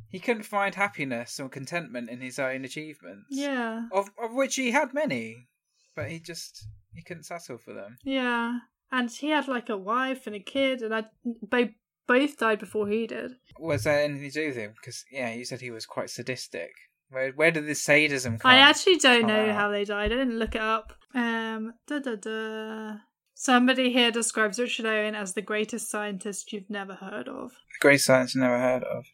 he 0.09 0.20
couldn't 0.20 0.45
find 0.45 0.74
happiness 0.74 1.39
or 1.41 1.49
contentment 1.49 2.09
in 2.11 2.20
his 2.20 2.39
own 2.39 2.64
achievements. 2.64 3.26
yeah, 3.30 3.82
Of 3.93 4.09
of 4.22 4.32
which 4.35 4.55
he 4.57 4.70
had 4.70 4.95
many, 4.95 5.49
but 5.97 6.11
he 6.11 6.20
just 6.20 6.66
he 6.93 7.03
couldn't 7.03 7.24
settle 7.24 7.59
for 7.59 7.72
them. 7.74 7.99
yeah. 8.05 8.59
And 8.93 9.11
he 9.11 9.30
had 9.30 9.49
like 9.49 9.68
a 9.68 9.76
wife 9.76 10.26
and 10.28 10.37
a 10.37 10.41
kid, 10.41 10.80
and 10.82 10.95
I 10.95 11.05
they 11.51 11.74
both 12.07 12.37
died 12.39 12.61
before 12.61 12.87
he 12.89 13.07
did. 13.09 13.32
Was 13.59 13.85
there 13.85 14.05
anything 14.05 14.30
to 14.30 14.41
do 14.43 14.47
with 14.49 14.57
him? 14.57 14.74
Because 14.76 15.05
yeah, 15.11 15.32
you 15.35 15.45
said 15.45 15.61
he 15.61 15.70
was 15.72 15.87
quite 15.87 16.11
sadistic. 16.11 16.70
Where 17.15 17.31
where 17.33 17.51
did 17.53 17.67
this 17.67 17.83
sadism 17.83 18.39
come? 18.39 18.51
I 18.51 18.59
actually 18.59 18.97
don't 18.97 19.27
know 19.27 19.47
out? 19.47 19.55
how 19.55 19.69
they 19.71 19.85
died. 19.85 20.12
I 20.12 20.17
didn't 20.17 20.39
look 20.39 20.55
it 20.55 20.61
up. 20.61 20.93
Um, 21.15 21.75
da 21.87 22.01
da 22.01 22.17
da. 22.17 22.97
Somebody 23.35 23.93
here 23.93 24.11
describes 24.11 24.59
Richard 24.59 24.87
Owen 24.87 25.15
as 25.15 25.35
the 25.35 25.43
greatest 25.43 25.91
scientist 25.91 26.53
you've 26.53 26.71
never 26.71 26.95
heard 26.95 27.29
of. 27.29 27.53
Great 27.81 28.01
science 28.01 28.35
never 28.35 28.59
heard 28.59 28.83
of. 28.83 29.05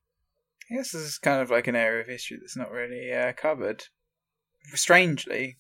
I 0.71 0.77
guess 0.77 0.93
this 0.93 1.03
is 1.03 1.19
kind 1.19 1.43
of 1.43 1.51
like 1.51 1.67
an 1.67 1.77
area 1.77 2.01
of 2.01 2.07
history 2.07 2.39
that's 2.41 2.57
not 2.57 2.71
really 2.71 3.13
uh, 3.13 3.33
covered. 3.33 3.85
Strangely, 4.75 5.59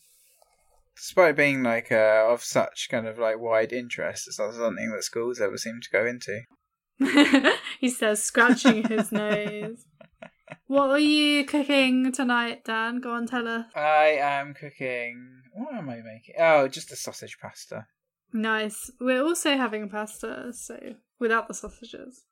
despite 0.96 1.36
being 1.36 1.62
like 1.62 1.90
uh, 1.90 2.26
of 2.28 2.42
such 2.42 2.88
kind 2.90 3.06
of 3.06 3.18
like 3.18 3.38
wide 3.38 3.72
interest, 3.72 4.28
it's 4.28 4.38
not 4.38 4.54
something 4.54 4.90
that 4.90 5.04
schools 5.04 5.40
ever 5.40 5.58
seem 5.58 5.80
to 5.82 5.90
go 5.90 6.06
into. 6.06 6.40
he 7.80 7.88
says, 7.88 8.22
scratching 8.22 8.86
his 8.88 9.10
nose. 9.10 9.84
What 10.66 10.90
are 10.90 10.98
you 10.98 11.44
cooking 11.44 12.12
tonight, 12.12 12.64
Dan? 12.64 13.00
Go 13.00 13.12
on, 13.12 13.26
tell 13.26 13.46
us. 13.48 13.66
I 13.74 14.18
am 14.20 14.54
cooking. 14.54 15.42
What 15.52 15.74
am 15.74 15.90
I 15.90 15.96
making? 15.96 16.36
Oh, 16.38 16.68
just 16.68 16.92
a 16.92 16.96
sausage 16.96 17.38
pasta. 17.40 17.86
Nice. 18.32 18.90
We're 19.00 19.22
also 19.22 19.56
having 19.56 19.88
pasta, 19.88 20.52
so 20.52 20.78
without 21.18 21.48
the 21.48 21.54
sausages. 21.54 22.24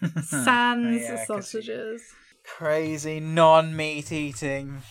Sans 0.24 1.00
yeah, 1.00 1.24
sausages. 1.24 2.02
Crazy 2.44 3.20
non-meat 3.20 4.12
eating. 4.12 4.82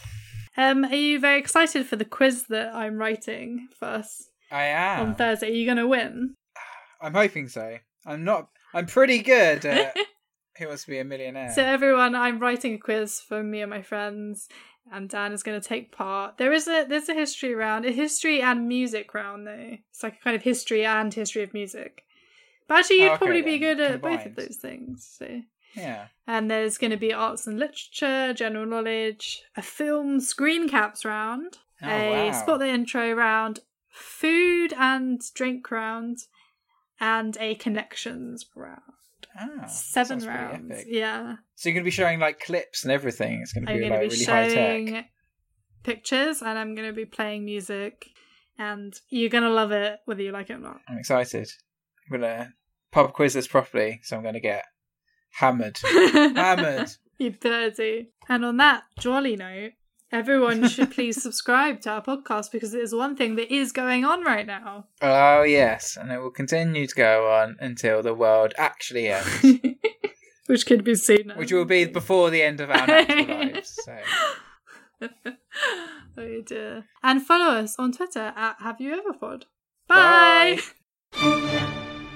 Um, 0.55 0.85
are 0.85 0.95
you 0.95 1.19
very 1.19 1.39
excited 1.39 1.85
for 1.85 1.95
the 1.95 2.05
quiz 2.05 2.43
that 2.49 2.73
I'm 2.73 2.97
writing 2.97 3.67
for 3.77 3.85
us 3.85 4.29
I 4.51 4.65
am. 4.65 4.99
on 5.01 5.15
Thursday? 5.15 5.49
Are 5.49 5.53
you 5.53 5.65
going 5.65 5.77
to 5.77 5.87
win? 5.87 6.35
I'm 7.01 7.13
hoping 7.13 7.47
so. 7.47 7.77
I'm 8.05 8.23
not. 8.23 8.49
I'm 8.73 8.85
pretty 8.85 9.21
good 9.21 9.65
at 9.65 9.95
Who 10.57 10.67
Wants 10.67 10.83
to 10.85 10.91
Be 10.91 10.99
a 10.99 11.03
Millionaire. 11.03 11.51
So 11.51 11.63
everyone, 11.63 12.15
I'm 12.15 12.39
writing 12.39 12.75
a 12.75 12.77
quiz 12.77 13.19
for 13.19 13.41
me 13.43 13.61
and 13.61 13.69
my 13.69 13.81
friends, 13.81 14.47
and 14.91 15.09
Dan 15.09 15.31
is 15.31 15.43
going 15.43 15.59
to 15.59 15.67
take 15.67 15.91
part. 15.91 16.37
There 16.37 16.53
is 16.53 16.67
a 16.67 16.85
there's 16.87 17.09
a 17.09 17.13
history 17.13 17.55
round, 17.55 17.85
a 17.85 17.91
history 17.91 18.41
and 18.41 18.67
music 18.67 19.13
round 19.13 19.47
though. 19.47 19.77
It's 19.89 20.03
like 20.03 20.17
a 20.19 20.23
kind 20.23 20.35
of 20.35 20.43
history 20.43 20.85
and 20.85 21.13
history 21.13 21.43
of 21.43 21.53
music. 21.53 22.03
But 22.67 22.79
actually, 22.79 22.97
you'd 23.01 23.09
Oh, 23.09 23.13
okay 23.13 23.17
probably 23.17 23.41
be 23.41 23.57
good 23.59 23.79
at 23.79 24.01
both 24.01 24.25
of 24.25 24.35
those 24.35 24.55
things. 24.57 25.15
So. 25.19 25.41
yeah. 25.75 26.07
And 26.27 26.49
there's 26.49 26.77
going 26.77 26.91
to 26.91 26.97
be 26.97 27.11
arts 27.11 27.45
and 27.47 27.59
literature, 27.59 28.33
general 28.33 28.65
knowledge, 28.65 29.43
a 29.57 29.61
film 29.61 30.19
screen 30.21 30.69
caps 30.69 31.03
round, 31.03 31.57
Oh, 31.81 31.87
a 31.89 32.27
wow. 32.29 32.31
spot 32.31 32.59
the 32.59 32.69
intro 32.69 33.11
round, 33.11 33.59
food 33.89 34.73
and 34.77 35.21
drink 35.33 35.69
round, 35.71 36.19
and 37.01 37.35
a 37.41 37.55
connections 37.55 38.45
round. 38.55 38.79
Ah, 39.39 39.65
Seven 39.67 40.19
rounds. 40.25 40.83
Yeah. 40.87 41.35
So 41.55 41.69
you're 41.69 41.73
going 41.73 41.83
to 41.83 41.87
be 41.87 41.91
showing 41.91 42.19
like 42.19 42.39
clips 42.39 42.83
and 42.83 42.91
everything. 42.91 43.39
It's 43.41 43.53
going 43.53 43.65
to 43.65 43.73
be 43.73 43.79
going 43.79 43.91
to 43.91 43.97
like 43.97 44.09
be 44.09 44.15
really 44.15 44.25
high 44.25 44.49
showing 44.53 44.87
tech. 44.87 45.09
pictures 45.83 46.41
and 46.41 46.57
I'm 46.57 46.75
going 46.75 46.87
to 46.87 46.93
be 46.93 47.05
playing 47.05 47.45
music. 47.45 48.05
And 48.59 48.93
you're 49.09 49.29
going 49.29 49.43
to 49.43 49.49
love 49.49 49.71
it 49.71 49.99
whether 50.05 50.21
you 50.21 50.31
like 50.31 50.49
it 50.49 50.53
or 50.53 50.59
not. 50.59 50.81
I'm 50.87 50.97
excited. 50.99 51.49
I'm 52.11 52.19
going 52.19 52.31
to 52.31 52.49
pub 52.91 53.13
quiz 53.13 53.33
this 53.33 53.47
properly, 53.47 53.99
so 54.03 54.15
I'm 54.15 54.21
going 54.21 54.35
to 54.35 54.39
get 54.39 54.65
hammered. 55.31 55.79
Hammered. 55.83 56.91
you 57.17 57.31
dirty. 57.31 58.11
And 58.29 58.45
on 58.45 58.57
that 58.57 58.83
jolly 58.99 59.35
note, 59.35 59.71
everyone 60.13 60.67
should 60.69 60.91
please 60.91 61.21
subscribe 61.21 61.81
to 61.81 61.89
our 61.89 62.01
podcast 62.01 62.51
because 62.51 62.73
it 62.73 62.81
is 62.81 62.93
one 62.95 63.15
thing 63.17 63.35
that 63.35 63.53
is 63.53 63.71
going 63.73 64.05
on 64.05 64.23
right 64.23 64.45
now. 64.47 64.85
Oh 65.01 65.41
yes, 65.43 65.97
and 65.99 66.11
it 66.11 66.19
will 66.19 66.31
continue 66.31 66.87
to 66.87 66.95
go 66.95 67.29
on 67.31 67.57
until 67.59 68.01
the 68.01 68.13
world 68.13 68.53
actually 68.57 69.07
ends, 69.09 69.43
Which 70.47 70.65
could 70.65 70.83
be 70.85 70.95
sooner. 70.95 71.35
which 71.35 71.51
will 71.51 71.65
be 71.65 71.85
before 71.85 72.29
the 72.29 72.41
end 72.43 72.61
of 72.61 72.69
our 72.69 72.87
natural 72.87 73.25
lives. 73.39 73.77
So 73.83 73.97
oh 76.17 76.41
dear. 76.45 76.85
And 77.01 77.21
follow 77.25 77.55
us 77.57 77.75
on 77.77 77.91
Twitter 77.91 78.31
at 78.35 78.55
Have 78.61 78.79
You 78.79 78.93
Ever 78.93 79.13
Pod. 79.19 79.45
Bye. 79.87 80.59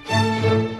Bye. 0.05 0.73